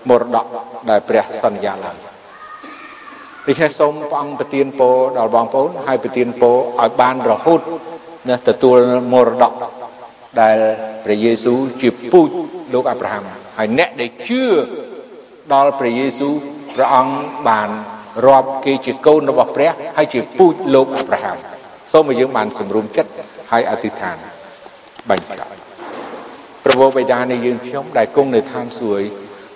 [0.10, 0.46] មរតក
[0.90, 2.13] ដែលព្រះសន្យាឡើយ
[3.48, 7.62] ដូច្នេះសូមព្រះអង្គប្រទានពរដល់បងប្អូនហើយប្រទានពរឲ្យបានរហូត
[8.30, 8.80] ណាទទួល
[9.14, 9.54] មរតក
[10.42, 10.58] ដែល
[11.06, 12.30] ព្រះយេស៊ូវជាពូជ
[12.74, 13.24] លោកអាប់រ៉ាហាំ
[13.58, 14.44] ហើយអ្នកដែលជឿ
[15.54, 16.34] ដល់ព្រះយេស៊ូវ
[16.76, 17.16] ព្រះអង្គ
[17.50, 17.70] បាន
[18.28, 21.38] រាប់គេជាកូនរបស់ព្រះហើយជាពូជលោកអាប់រ៉ាហាំ
[21.92, 23.12] សូមឲ្យយើងបានសម្រុំចិត្ត
[23.52, 24.18] ហើយអធិដ្ឋាន
[25.10, 25.52] បាញ់ប្រាក់
[26.64, 29.06] ព្រះបិតានៃយើងខ្ញុំដែលគង់នៅឋានសួគ៌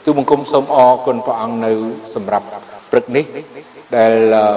[0.06, 1.72] ទូបង្គំសូមអរគុណព្រះអង្គនៅ
[2.16, 2.48] សម្រាប់
[2.92, 3.26] ព្រឹកនេះ
[3.96, 4.14] ដែល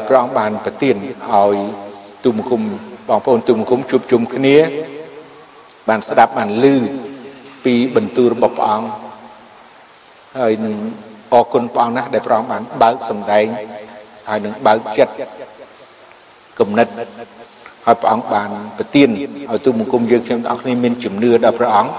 [0.08, 1.56] ព្រះអង្គបានប្រទានឲ្យ
[2.24, 2.62] ទូបង្គំ
[3.08, 4.56] បងប្អូនទូបង្គំជួបជុំគ្នា
[5.88, 6.66] បានស្ដាប់បានឮ
[7.64, 8.88] ពីបន្ទូលរបស់ព្រះអង្គ
[10.38, 10.74] ហើយនឹង
[11.32, 13.46] អរគុណព្រះអង្គណាស់ដែលព្រះអង្គបានបើកសម្ដែង
[14.28, 15.12] ហើយនឹងបើកចិត្ត
[16.58, 16.88] គំនិត
[17.86, 19.08] ហើយព្រះអង្គបានប្រទាន
[19.50, 21.92] ឲ្យទូបង្គំយើងខ្ញុំទាំងអស់គ្នាមានជំនឿដល់ព្រះអង្គ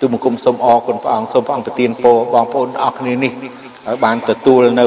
[0.00, 3.32] ទូបង្គំសូមអរគុណព្រះអង្គសូមព្រះអង្គប្រទានពរបងប្អូនទាំងអស់គ្នានេះ
[3.86, 4.86] ឲ្យបានទទួលនៅ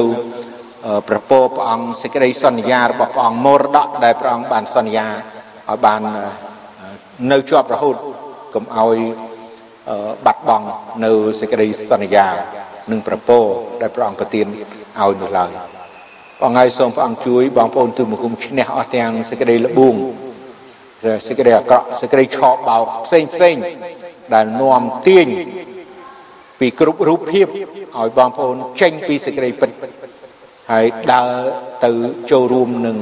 [1.08, 6.00] ប្រពោព្រះអង្គសេចក្តីសន្យារបស់ព្រះអង្គមរតកដែលព្រះអង្គបានសន្យាឲ្យបាន
[7.32, 7.96] នៅជាប់រហូត
[8.54, 8.98] កុំឲ្យ
[10.26, 10.66] បាត់បង់
[11.04, 12.26] នៅសេចក្តីសន្យា
[12.90, 13.38] និងប្រពោ
[13.80, 14.46] ដែលព្រះអង្គប្រទាន
[15.00, 15.50] ឲ្យនោះឡើយ
[16.40, 19.94] បងហើយសូមព្រះអង្គជួយបងប្អូនទូមគុំឈ្នះអស់ទាំងសេចក្តីល្បួង
[21.26, 23.56] សេចក្តីអាក្រក់សេចក្តីឆោបបោកផ្សេងផ្សេង
[24.34, 25.28] ដែលនាំទាញ
[26.60, 29.70] ពីគ្រប់រូបភាពឲ្យបងប្អូនចេញពីសេចក្តីពិត
[30.72, 31.30] ហើយដើរ
[31.84, 31.90] ទៅ
[32.30, 32.98] ចូលរួមនឹង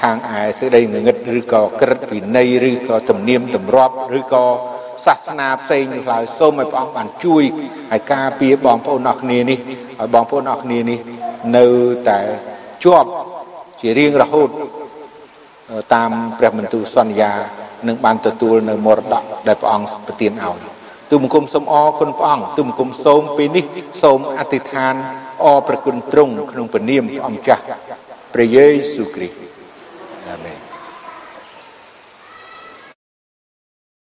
[0.00, 4.44] ខាងឯសេចក្តីងងឹតឬក៏ក្រិតវិន័យឬក៏ទំនៀមទម្លាប់ឬក៏
[5.06, 7.42] សាសនាផ្សេងនោះឡើយសូមឲ្យព្រះអង្គបានជួយ
[7.92, 9.58] ឲ្យការពារបងប្អូនអស់គ្នានេះ
[10.00, 10.98] ឲ្យបងប្អូនអស់គ្នានេះ
[11.56, 11.66] នៅ
[12.08, 12.20] តែ
[12.84, 13.08] ជាប់
[13.80, 14.48] ជារៀងរហូត
[15.94, 17.32] តាមព្រះបន្ទូលសន្យា
[17.88, 20.71] នឹងបានទទួលនៅមរតកដែលព្រះអង្គប្រទានឲ្យ
[21.12, 23.64] ទូមង្គមសូមអរគុណព្រះអង្គទូមង្គមសូមពេលនេះ
[24.02, 24.94] សូមអធិដ្ឋាន
[25.44, 27.62] អរប្រគុណទ្រង់ក្នុងព្រះនាមព្រះអង្គចាស់
[28.34, 29.36] ព្រះយេស៊ូវគ្រីស្ទ
[30.28, 30.61] អាមែន